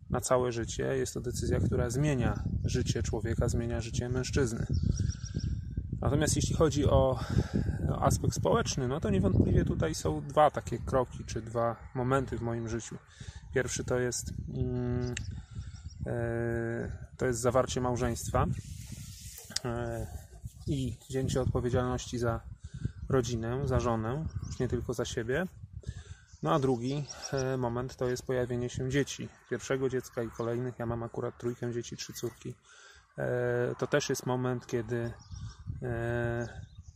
na 0.09 0.21
całe 0.21 0.51
życie, 0.51 0.83
jest 0.83 1.13
to 1.13 1.21
decyzja, 1.21 1.59
która 1.59 1.89
zmienia 1.89 2.43
życie 2.65 3.03
człowieka, 3.03 3.49
zmienia 3.49 3.81
życie 3.81 4.09
mężczyzny. 4.09 4.65
Natomiast 6.01 6.35
jeśli 6.35 6.55
chodzi 6.55 6.85
o 6.85 7.19
aspekt 7.99 8.35
społeczny, 8.35 8.87
no 8.87 8.99
to 8.99 9.09
niewątpliwie 9.09 9.65
tutaj 9.65 9.95
są 9.95 10.21
dwa 10.21 10.51
takie 10.51 10.79
kroki, 10.79 11.23
czy 11.25 11.41
dwa 11.41 11.75
momenty 11.95 12.37
w 12.37 12.41
moim 12.41 12.69
życiu. 12.69 12.97
Pierwszy 13.53 13.83
to 13.83 13.99
jest, 13.99 14.33
mm, 14.53 15.15
e, 16.07 16.91
to 17.17 17.25
jest 17.25 17.39
zawarcie 17.39 17.81
małżeństwa 17.81 18.45
e, 19.65 20.20
i 20.67 20.97
wzięcie 21.09 21.41
odpowiedzialności 21.41 22.17
za 22.17 22.41
rodzinę, 23.09 23.67
za 23.67 23.79
żonę, 23.79 24.25
już 24.47 24.59
nie 24.59 24.67
tylko 24.67 24.93
za 24.93 25.05
siebie. 25.05 25.45
No 26.43 26.51
a 26.51 26.59
drugi 26.59 27.05
e, 27.33 27.57
moment 27.57 27.95
to 27.95 28.09
jest 28.09 28.25
pojawienie 28.25 28.69
się 28.69 28.89
dzieci. 28.89 29.29
Pierwszego 29.49 29.89
dziecka 29.89 30.23
i 30.23 30.29
kolejnych. 30.29 30.79
Ja 30.79 30.85
mam 30.85 31.03
akurat 31.03 31.37
trójkę 31.37 31.73
dzieci, 31.73 31.97
trzy 31.97 32.13
córki. 32.13 32.53
To 33.77 33.87
też 33.87 34.09
jest 34.09 34.25
moment, 34.25 34.67
kiedy 34.67 35.11
E, 35.83 36.47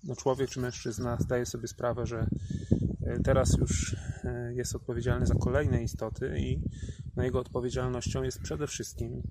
no 0.04 0.16
człowiek 0.16 0.50
czy 0.50 0.60
mężczyzna 0.60 1.18
zdaje 1.20 1.46
sobie 1.46 1.68
sprawę, 1.68 2.06
że 2.06 2.28
e, 3.06 3.20
teraz 3.20 3.58
już 3.58 3.96
e, 4.24 4.54
jest 4.54 4.76
odpowiedzialny 4.76 5.26
za 5.26 5.36
kolejne 5.36 5.84
istoty 5.84 6.36
i 6.40 6.62
no 7.16 7.24
jego 7.24 7.40
odpowiedzialnością 7.40 8.24
jest 8.24 8.40
przede 8.40 8.68
wszystkim 8.68 9.22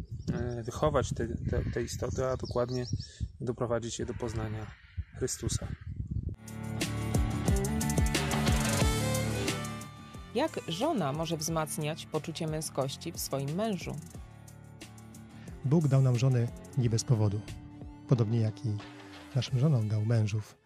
wychować 0.65 1.15
te, 1.15 1.29
te, 1.29 1.71
te 1.75 1.83
istoty, 1.83 2.25
a 2.25 2.37
dokładnie 2.37 2.87
doprowadzić 3.45 3.99
je 3.99 4.07
do 4.07 4.15
poznania 4.15 4.67
Chrystusa. 5.19 5.69
Jak 10.35 10.61
żona 10.69 11.13
może 11.13 11.37
wzmacniać 11.37 12.07
poczucie 12.07 12.47
męskości 12.47 13.13
w 13.13 13.19
swoim 13.19 13.55
mężu? 13.55 13.97
Bóg 15.65 15.89
dał 15.89 16.03
nam 16.03 16.19
żony 16.19 16.49
nie 16.79 16.91
bez 16.91 17.05
powodu. 17.05 17.41
Podobnie 18.09 18.41
jak 18.41 18.67
i 18.67 18.77
naszym 19.35 19.59
żonom 19.59 19.89
dał 19.89 20.05
mężów 20.05 20.59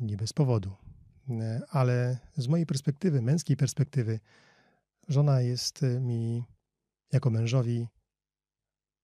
nie 0.00 0.16
bez 0.16 0.32
powodu. 0.32 0.76
Ale 1.70 2.18
z 2.36 2.48
mojej 2.48 2.66
perspektywy, 2.66 3.22
męskiej 3.22 3.56
perspektywy, 3.56 4.20
żona 5.08 5.40
jest 5.40 5.82
mi 6.00 6.44
jako 7.12 7.30
mężowi 7.30 7.88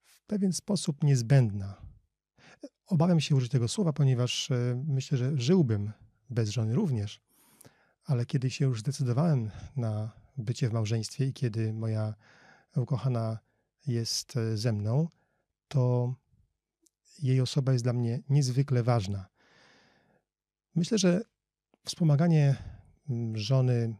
w 0.04 0.26
pewien 0.26 0.52
sposób 0.52 1.04
niezbędna. 1.04 1.88
Obawiam 2.87 3.21
się 3.21 3.37
użyć 3.37 3.53
tego 3.53 3.68
słowa, 3.68 3.92
ponieważ 3.92 4.51
e, 4.51 4.85
myślę, 4.87 5.18
że 5.18 5.38
żyłbym 5.38 5.92
bez 6.31 6.49
żony 6.51 6.75
również. 6.75 7.21
Ale 8.05 8.27
kiedy 8.27 8.51
się 8.51 8.64
już 8.64 8.81
zdecydowałem 8.81 9.51
na 9.77 10.12
bycie 10.37 10.68
w 10.68 10.73
małżeństwie 10.73 11.27
i 11.27 11.33
kiedy 11.33 11.73
moja 11.73 12.14
ukochana 12.77 13.38
jest 13.87 14.37
e, 14.37 14.57
ze 14.57 14.73
mną, 14.73 15.09
to 15.68 16.14
jej 17.23 17.40
osoba 17.40 17.73
jest 17.73 17.85
dla 17.85 17.92
mnie 17.92 18.23
niezwykle 18.29 18.83
ważna. 18.83 19.27
Myślę, 20.75 20.99
że 20.99 21.21
wspomaganie 21.85 22.57
mm, 23.11 23.37
żony 23.37 23.97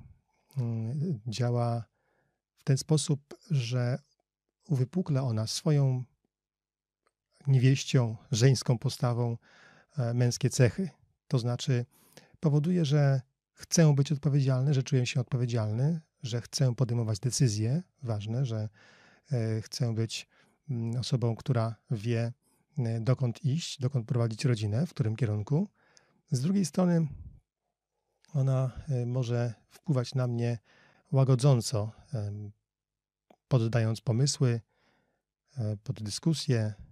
mm, 0.57 1.21
działa 1.27 1.85
w 2.57 2.65
ten 2.65 2.79
sposób, 2.79 3.35
że 3.51 3.99
uwypukla 4.69 5.23
ona 5.23 5.47
swoją 5.47 6.05
niewieścią, 7.49 8.17
żeńską 8.31 8.79
postawą 8.79 9.37
e, 9.99 10.15
męskie 10.15 10.51
cechy. 10.51 10.91
To 11.29 11.39
znaczy, 11.39 11.87
powoduje, 12.41 12.85
że 12.85 13.21
chcę 13.53 13.95
być 13.95 14.13
odpowiedzialny, 14.13 14.75
że 14.75 14.83
czuję 14.83 15.07
się 15.07 15.21
odpowiedzialny, 15.21 16.01
że 16.23 16.41
chcę 16.41 16.75
podejmować 16.75 17.19
decyzje 17.19 17.83
ważne, 18.03 18.45
że 18.45 18.69
e, 19.33 19.63
chcę 19.63 19.95
być 19.95 20.29
mm, 20.71 21.01
osobą, 21.01 21.37
która 21.37 21.77
wie, 21.91 22.33
e, 22.79 23.01
dokąd 23.01 23.45
iść, 23.45 23.81
dokąd 23.81 24.07
prowadzić 24.07 24.45
rodzinę, 24.45 24.87
w 24.87 24.91
którym 24.91 25.17
kierunku. 25.17 25.69
Z 26.31 26.41
drugiej 26.41 26.65
strony, 26.65 27.07
ona 28.35 28.71
może 29.07 29.55
wpływać 29.71 30.15
na 30.15 30.27
mnie 30.27 30.59
łagodząco, 31.13 31.93
poddając 33.49 34.01
pomysły 34.01 34.61
pod 35.83 36.03
dyskusję, 36.03 36.59
e, 36.59 36.88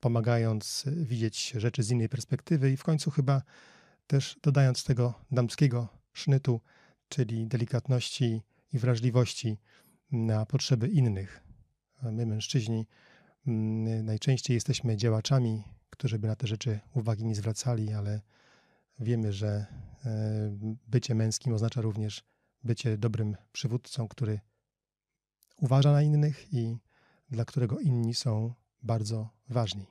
pomagając 0.00 0.84
widzieć 0.96 1.50
rzeczy 1.56 1.82
z 1.82 1.90
innej 1.90 2.08
perspektywy 2.08 2.72
i 2.72 2.76
w 2.76 2.82
końcu 2.82 3.10
chyba 3.10 3.42
też 4.06 4.38
dodając 4.42 4.84
tego 4.84 5.14
damskiego 5.30 5.88
sznytu, 6.12 6.60
czyli 7.08 7.46
delikatności 7.46 8.42
i 8.72 8.78
wrażliwości 8.78 9.58
na 10.12 10.46
potrzeby 10.46 10.88
innych. 10.88 11.42
My, 12.02 12.26
mężczyźni, 12.26 12.86
mm, 13.46 14.04
najczęściej 14.04 14.54
jesteśmy 14.54 14.96
działaczami, 14.96 15.62
którzy 15.90 16.18
by 16.18 16.28
na 16.28 16.36
te 16.36 16.46
rzeczy 16.46 16.80
uwagi 16.94 17.24
nie 17.24 17.34
zwracali, 17.34 17.92
ale 17.92 18.20
wiemy, 18.98 19.32
że 19.32 19.66
e, 20.04 20.56
bycie 20.88 21.14
męskim 21.14 21.54
oznacza 21.54 21.80
również 21.80 22.24
bycie 22.64 22.98
dobrym 22.98 23.36
przywódcą, 23.52 24.08
który 24.08 24.40
uważa 25.56 25.92
na 25.92 26.02
innych 26.02 26.52
i 26.52 26.78
dla 27.30 27.44
którego 27.44 27.78
inni 27.78 28.14
są 28.14 28.54
bardzo 28.86 29.28
ważni. 29.50 29.86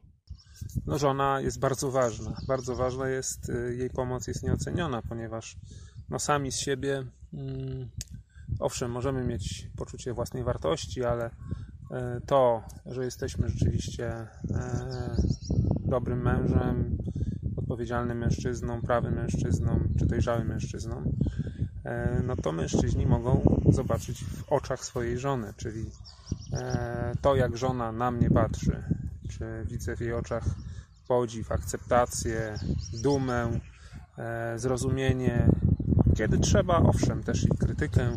No, 0.86 0.98
żona 0.98 1.42
jest 1.42 1.60
bardzo 1.60 1.92
ważna. 1.92 2.42
Bardzo 2.48 2.76
ważna 2.76 3.10
jest, 3.10 3.50
y, 3.50 3.76
jej 3.76 3.90
pomoc 3.90 4.28
jest 4.28 4.44
nieoceniona, 4.44 5.02
ponieważ 5.02 5.58
no, 6.10 6.20
sami 6.20 6.52
z 6.52 6.60
siebie, 6.60 7.06
mm, 7.34 7.90
owszem, 8.60 8.92
możemy 8.92 9.24
mieć 9.24 9.70
poczucie 9.76 10.14
własnej 10.14 10.44
wartości, 10.44 11.04
ale 11.04 11.28
y, 11.28 11.32
to, 12.26 12.64
że 12.86 13.06
jesteśmy 13.06 13.50
rzeczywiście 13.50 14.22
y, 14.22 14.28
dobrym 15.80 16.22
mężem, 16.22 16.98
odpowiedzialnym 17.58 18.18
mężczyzną, 18.18 18.82
prawym 18.82 19.14
mężczyzną 19.14 19.80
czy 20.00 20.06
dojrzałym 20.06 20.48
mężczyzną, 20.48 21.12
no 22.24 22.36
to 22.36 22.52
mężczyźni 22.52 23.06
mogą 23.06 23.60
zobaczyć 23.70 24.24
w 24.24 24.54
oczach 24.54 24.86
swojej 24.86 25.20
żony, 25.20 25.54
czyli 25.58 25.86
E, 26.25 26.25
to, 27.22 27.36
jak 27.36 27.58
żona 27.58 27.92
na 27.92 28.12
mnie 28.12 28.30
patrzy, 28.30 28.84
czy 29.30 29.66
widzę 29.66 29.96
w 29.96 30.00
jej 30.00 30.14
oczach 30.14 30.44
podziw, 31.08 31.52
akceptację, 31.52 32.56
dumę, 33.04 33.60
e, 34.18 34.60
zrozumienie, 34.60 35.48
kiedy 36.16 36.38
trzeba, 36.38 36.78
owszem, 36.78 37.24
też 37.24 37.44
i 37.44 37.48
krytykę, 37.48 38.14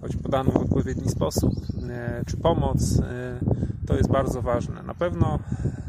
choć 0.00 0.16
podaną 0.16 0.50
w 0.50 0.56
odpowiedni 0.56 1.08
sposób, 1.08 1.52
e, 1.90 2.22
czy 2.26 2.36
pomoc, 2.36 3.02
to 3.86 3.96
jest 3.96 4.10
bardzo 4.10 4.42
ważne. 4.42 4.82
Na 4.82 4.94
pewno 4.94 5.38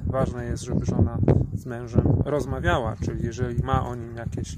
ważne 0.08 0.46
jest, 0.46 0.64
żeby 0.64 0.86
żona 0.86 1.18
z 1.54 1.66
mężem 1.66 2.22
rozmawiała, 2.26 2.96
czyli 3.06 3.26
jeżeli 3.26 3.64
ma 3.64 3.88
o 3.88 3.96
nim 3.96 4.16
jakieś 4.16 4.58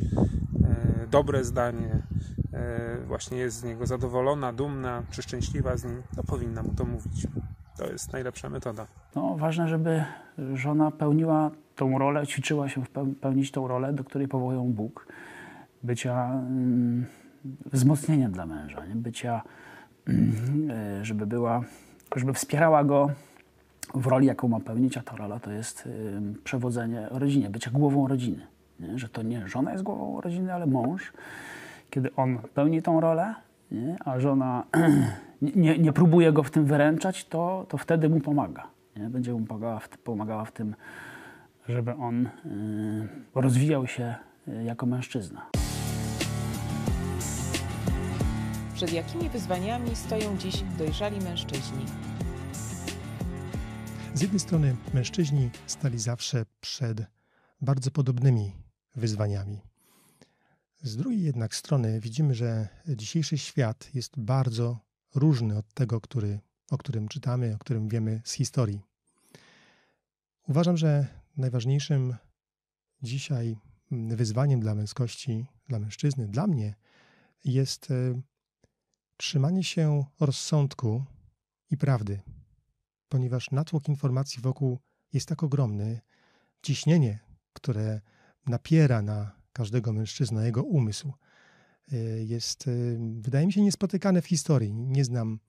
dobre 1.12 1.44
zdanie, 1.44 2.04
E, 2.40 2.43
właśnie 3.08 3.38
jest 3.38 3.58
z 3.58 3.64
niego 3.64 3.86
zadowolona, 3.86 4.54
dumna 4.54 5.04
czy 5.12 5.22
szczęśliwa 5.22 5.78
z 5.78 5.84
nim, 5.84 6.04
to 6.16 6.24
powinna 6.24 6.64
mu 6.64 6.74
to 6.74 6.86
mówić. 6.86 7.28
To 7.78 7.88
jest 7.88 8.14
najlepsza 8.14 8.50
metoda. 8.50 8.88
No, 9.16 9.36
ważne, 9.38 9.68
żeby 9.68 10.04
żona 10.54 10.92
pełniła 10.92 11.52
tą 11.76 11.98
rolę, 11.98 12.28
ćwiczyła 12.28 12.70
się 12.70 12.84
pełnić 13.22 13.52
tą 13.52 13.68
rolę, 13.68 13.94
do 13.94 14.04
której 14.04 14.28
powołują 14.28 14.74
Bóg. 14.74 15.08
Bycia 15.84 16.32
mm, 16.32 17.06
wzmocnieniem 17.66 18.32
dla 18.32 18.46
męża, 18.46 18.86
nie? 18.86 18.96
bycia, 18.96 19.42
mm, 20.08 20.72
e, 20.72 21.06
żeby 21.06 21.28
była, 21.28 21.62
żeby 22.16 22.34
wspierała 22.34 22.84
go 22.84 23.10
w 23.96 24.08
roli, 24.08 24.28
jaką 24.28 24.48
ma 24.48 24.60
pełnić, 24.60 24.98
a 24.98 25.02
ta 25.02 25.16
rola 25.16 25.40
to 25.40 25.52
jest 25.52 25.90
przewodzenie 26.44 27.08
rodzinie, 27.12 27.50
bycia 27.50 27.72
głową 27.72 28.08
rodziny. 28.08 28.48
Nie? 28.80 28.98
Że 28.98 29.10
to 29.10 29.22
nie 29.22 29.48
żona 29.48 29.72
jest 29.72 29.84
głową 29.84 30.22
rodziny, 30.22 30.54
ale 30.54 30.66
mąż 30.66 31.14
kiedy 31.94 32.16
on 32.16 32.40
pełni 32.54 32.82
tą 32.82 33.02
rolę, 33.02 33.36
nie? 33.72 33.96
a 34.06 34.20
żona 34.20 34.64
nie, 35.42 35.78
nie, 35.80 35.94
próbuje 35.94 36.32
go 36.32 36.44
w 36.44 36.52
tym 36.52 36.66
wyręczać, 36.66 37.26
to, 37.26 37.66
to 37.70 37.78
wtedy 37.78 38.10
mu 38.10 38.20
pomaga. 38.20 38.68
Nie? 38.96 39.10
Będzie 39.10 39.34
mu 39.34 39.46
pomagała 39.46 39.80
w, 39.80 39.90
pomagała 39.90 40.46
w 40.46 40.52
tym, 40.52 40.76
żeby 41.70 41.94
on 41.94 42.26
y, 42.26 42.30
rozwijał 43.36 43.88
się 43.88 44.16
y, 44.48 44.64
jako 44.64 44.86
mężczyzna. 44.86 45.46
Przed 48.74 48.94
jakimi 48.94 49.30
wyzwaniami 49.30 49.96
stoją 49.96 50.38
dziś 50.38 50.64
dojrzali 50.78 51.22
mężczyźni? 51.22 51.86
Z 54.14 54.22
jednej 54.22 54.40
strony 54.40 54.76
mężczyźni 54.94 55.50
stali 55.68 56.00
zawsze 56.00 56.46
przed 56.62 57.06
bardzo 57.62 57.92
podobnymi 57.92 58.52
wyzwaniami. 58.96 59.73
Z 60.84 60.96
drugiej 60.96 61.24
jednak 61.24 61.56
strony 61.56 62.00
widzimy, 62.00 62.36
że 62.36 62.68
dzisiejszy 62.88 63.38
świat 63.38 63.90
jest 63.94 64.20
bardzo 64.20 64.80
różny 65.16 65.58
od 65.58 65.74
tego, 65.74 66.02
który, 66.02 66.40
o 66.72 66.78
którym 66.78 67.08
czytamy, 67.08 67.56
o 67.56 67.58
którym 67.58 67.90
wiemy 67.90 68.22
z 68.26 68.32
historii. 68.32 68.82
Uważam, 70.48 70.78
że 70.78 71.08
najważniejszym 71.38 72.16
dzisiaj 73.02 73.58
wyzwaniem 73.92 74.60
dla 74.60 74.76
męskości, 74.76 75.46
dla 75.68 75.80
mężczyzny, 75.80 76.28
dla 76.28 76.48
mnie 76.48 76.76
jest 77.46 77.92
e, 77.92 78.22
trzymanie 79.18 79.64
się 79.64 80.06
rozsądku 80.20 81.06
i 81.70 81.78
prawdy, 81.78 82.22
ponieważ 83.10 83.52
natłok 83.52 83.90
informacji 83.90 84.42
wokół 84.42 84.80
jest 85.14 85.28
tak 85.28 85.44
ogromny, 85.44 86.02
ciśnienie, 86.62 87.20
które 87.54 88.02
napiera 88.46 89.02
na 89.02 89.43
każdego 89.54 89.94
mężczyzna, 89.94 90.46
jego 90.46 90.64
umysł 90.64 91.14
e, 91.92 91.96
jest, 92.24 92.68
e, 92.68 92.72
wydaje 93.22 93.46
mi 93.46 93.54
się, 93.54 93.62
niespotykane 93.62 94.22
w 94.22 94.28
historii. 94.28 94.74
Nie 94.74 95.06
znam, 95.06 95.40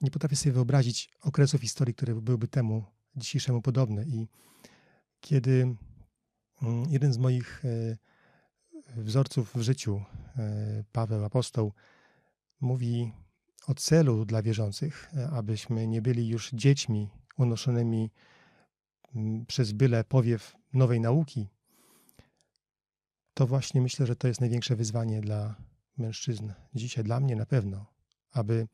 nie 0.00 0.10
potrafię 0.10 0.36
sobie 0.36 0.52
wyobrazić 0.52 1.10
okresu 1.20 1.58
w 1.58 1.60
historii, 1.60 1.94
które 1.94 2.14
byłyby 2.14 2.48
temu 2.48 2.84
dzisiejszemu 3.16 3.62
podobne. 3.62 4.04
I 4.04 4.28
kiedy 5.20 5.76
mm, 6.62 6.90
jeden 6.90 7.12
z 7.12 7.18
moich 7.18 7.64
e, 7.64 7.96
wzorców 8.96 9.54
w 9.54 9.60
życiu, 9.60 10.02
Paweł 10.92 11.24
Apostoł, 11.24 11.72
mówi 12.60 13.12
o 13.66 13.74
celu 13.74 14.24
dla 14.24 14.42
wierzących, 14.42 15.10
abyśmy 15.32 15.86
nie 15.86 16.02
byli 16.02 16.28
już 16.28 16.50
dziećmi 16.50 17.10
unoszonymi 17.36 18.10
mm, 19.14 19.46
przez 19.46 19.72
byle 19.72 20.04
powiew 20.04 20.56
nowej 20.72 21.00
nauki, 21.00 21.48
to 23.34 23.46
właśnie 23.46 23.80
myślę, 23.80 24.06
że 24.06 24.16
to 24.16 24.28
jest 24.28 24.40
największe 24.40 24.76
wyzwanie 24.76 25.20
dla 25.20 25.54
mężczyzn. 25.98 26.52
Dzisiaj, 26.74 27.04
dla 27.04 27.20
mnie 27.20 27.36
na 27.36 27.46
pewno, 27.46 27.86
aby 28.32 28.68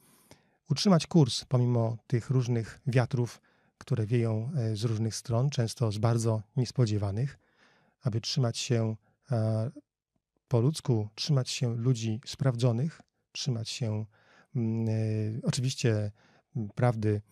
utrzymać 0.71 1.07
kurs 1.07 1.45
pomimo 1.45 1.97
tych 2.07 2.31
różnych 2.31 2.81
wiatrów, 2.87 3.41
które 3.79 4.07
wieją 4.07 4.51
e, 4.57 4.77
z 4.77 4.85
różnych 4.85 5.15
stron, 5.15 5.51
często 5.51 5.93
z 5.93 5.99
bardzo 5.99 6.43
niespodziewanych, 6.57 7.39
aby 8.03 8.21
trzymać 8.21 8.59
się 8.59 8.97
e, 9.31 9.71
po 10.49 10.61
ludzku, 10.61 11.09
trzymać 11.15 11.51
się 11.51 11.77
ludzi 11.77 12.21
sprawdzonych, 12.27 13.01
trzymać 13.33 13.69
się 13.69 14.05
mm, 14.57 14.89
y, 14.89 15.41
oczywiście 15.43 16.13
prawdy 16.75 17.23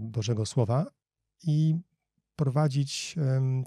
Bożego 0.00 0.46
Słowa 0.46 0.86
i 1.42 1.76
prowadzić 2.36 3.16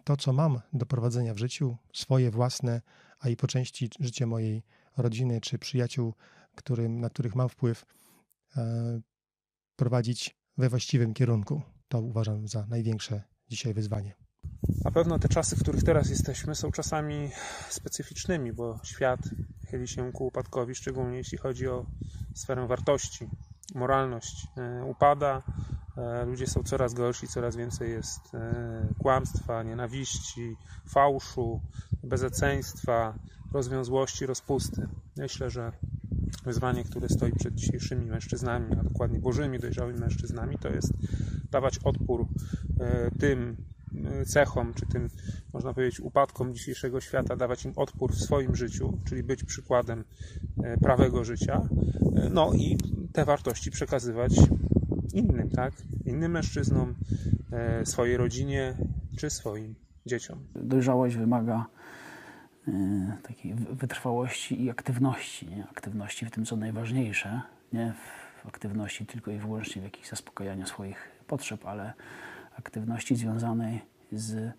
to, 0.03 0.17
co 0.17 0.33
mam 0.33 0.61
do 0.73 0.85
prowadzenia 0.85 1.33
w 1.33 1.37
życiu, 1.37 1.77
swoje 1.93 2.31
własne, 2.31 2.81
a 3.19 3.29
i 3.29 3.35
po 3.35 3.47
części 3.47 3.89
życie 3.99 4.25
mojej 4.25 4.63
rodziny 4.97 5.41
czy 5.41 5.59
przyjaciół, 5.59 6.13
którym, 6.55 6.99
na 6.99 7.09
których 7.09 7.35
mam 7.35 7.49
wpływ, 7.49 7.85
e, 8.57 9.01
prowadzić 9.75 10.37
we 10.57 10.69
właściwym 10.69 11.13
kierunku. 11.13 11.61
To 11.87 12.01
uważam 12.01 12.47
za 12.47 12.65
największe 12.65 13.23
dzisiaj 13.49 13.73
wyzwanie. 13.73 14.15
Na 14.85 14.91
pewno 14.91 15.19
te 15.19 15.29
czasy, 15.29 15.55
w 15.55 15.61
których 15.61 15.83
teraz 15.83 16.09
jesteśmy, 16.09 16.55
są 16.55 16.71
czasami 16.71 17.29
specyficznymi, 17.69 18.53
bo 18.53 18.79
świat 18.83 19.19
chyli 19.67 19.87
się 19.87 20.11
ku 20.11 20.27
upadkowi, 20.27 20.75
szczególnie 20.75 21.17
jeśli 21.17 21.37
chodzi 21.37 21.67
o 21.67 21.85
sferę 22.35 22.67
wartości. 22.67 23.27
Moralność 23.75 24.47
e, 24.57 24.83
upada, 24.85 25.41
e, 25.97 26.25
ludzie 26.25 26.47
są 26.47 26.63
coraz 26.63 26.93
gorsi, 26.93 27.27
coraz 27.27 27.55
więcej 27.55 27.91
jest 27.91 28.35
e, 28.35 28.87
kłamstwa, 28.99 29.63
nienawiści, 29.63 30.55
fałszu, 30.85 31.61
bezeceństwa, 32.03 33.13
rozwiązłości, 33.53 34.25
rozpusty. 34.25 34.87
Myślę, 35.17 35.49
że 35.49 35.71
wyzwanie, 36.43 36.83
które 36.83 37.09
stoi 37.09 37.31
przed 37.31 37.55
dzisiejszymi 37.55 38.05
mężczyznami, 38.05 38.73
a 38.79 38.83
dokładnie 38.83 39.19
bożymi, 39.19 39.59
dojrzałymi 39.59 39.99
mężczyznami, 39.99 40.57
to 40.57 40.69
jest 40.69 40.93
dawać 41.51 41.77
odpór 41.77 42.27
tym 43.19 43.57
cechom, 44.25 44.73
czy 44.73 44.85
tym, 44.85 45.09
można 45.53 45.73
powiedzieć, 45.73 45.99
upadkom 45.99 46.53
dzisiejszego 46.53 47.01
świata, 47.01 47.35
dawać 47.35 47.65
im 47.65 47.73
odpór 47.75 48.13
w 48.13 48.21
swoim 48.21 48.55
życiu, 48.55 48.97
czyli 49.05 49.23
być 49.23 49.43
przykładem 49.43 50.03
e, 50.63 50.77
prawego 50.77 51.23
życia, 51.23 51.61
no 52.31 52.53
i 52.53 52.77
te 53.13 53.25
wartości 53.25 53.71
przekazywać 53.71 54.35
innym, 55.13 55.49
tak? 55.49 55.73
Innym 56.05 56.31
mężczyznom, 56.31 56.95
swojej 57.83 58.17
rodzinie, 58.17 58.73
czy 59.17 59.29
swoim 59.29 59.75
dzieciom. 60.05 60.39
Dojrzałość 60.55 61.15
wymaga 61.15 61.65
e, 62.67 63.17
takiej 63.23 63.53
wy- 63.53 63.75
wytrwałości 63.75 64.63
i 64.63 64.69
aktywności. 64.69 65.47
Nie? 65.47 65.67
Aktywności 65.67 66.25
w 66.25 66.31
tym, 66.31 66.45
co 66.45 66.55
najważniejsze, 66.55 67.41
nie 67.73 67.93
w 68.43 68.47
aktywności 68.47 69.05
tylko 69.05 69.31
i 69.31 69.37
wyłącznie 69.37 69.81
w 69.81 69.85
jakichś 69.85 70.09
zaspokajaniu 70.09 70.65
swoich 70.65 71.11
potrzeb, 71.27 71.65
ale 71.65 71.93
aktywności 72.57 73.15
związanej 73.15 73.81
z 74.11 74.53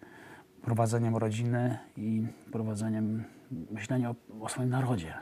prowadzeniem 0.63 1.17
rodziny 1.17 1.79
i 1.97 2.27
prowadzeniem 2.53 3.25
myślenia 3.71 4.11
o, 4.11 4.15
o 4.41 4.49
swoim 4.49 4.71
narodzie. 4.71 5.15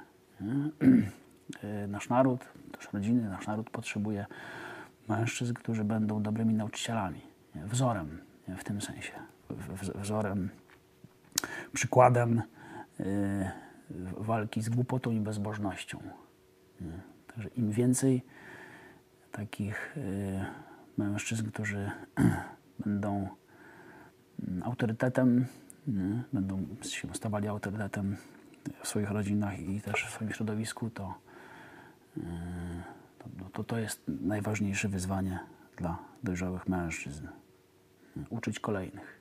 E, 1.62 1.86
Nasz 1.88 2.08
naród, 2.08 2.44
też 2.72 2.92
rodziny, 2.92 3.28
nasz 3.28 3.46
naród 3.46 3.70
potrzebuje 3.70 4.26
mężczyzn, 5.08 5.54
którzy 5.54 5.84
będą 5.84 6.22
dobrymi 6.22 6.54
nauczycielami, 6.54 7.20
wzorem 7.54 8.18
w 8.58 8.64
tym 8.64 8.80
sensie. 8.80 9.12
Wzorem, 9.94 10.50
przykładem 11.72 12.42
y, 13.00 13.50
walki 14.16 14.62
z 14.62 14.68
głupotą 14.68 15.10
i 15.10 15.20
bezbożnością. 15.20 15.98
Także 17.34 17.48
im 17.48 17.70
więcej 17.70 18.22
takich 19.32 19.96
y, 19.96 20.44
mężczyzn, 20.96 21.50
którzy 21.50 21.90
będą 22.78 23.28
mm, 24.48 24.62
autorytetem, 24.62 25.46
będą 26.32 26.66
się 26.82 27.14
stawali 27.14 27.48
autorytetem 27.48 28.16
w 28.82 28.88
swoich 28.88 29.10
rodzinach 29.10 29.60
i 29.60 29.80
też 29.80 30.04
w 30.04 30.10
swoim 30.10 30.32
środowisku, 30.32 30.90
to, 30.90 31.14
y, 32.16 32.20
to, 33.18 33.48
to, 33.52 33.64
to 33.64 33.78
jest 33.78 34.02
najważniejsze 34.08 34.88
wyzwanie 34.88 35.38
dla 35.76 35.98
dojrzałych 36.22 36.68
mężczyzn. 36.68 37.26
Uczyć 38.30 38.60
kolejnych. 38.60 39.15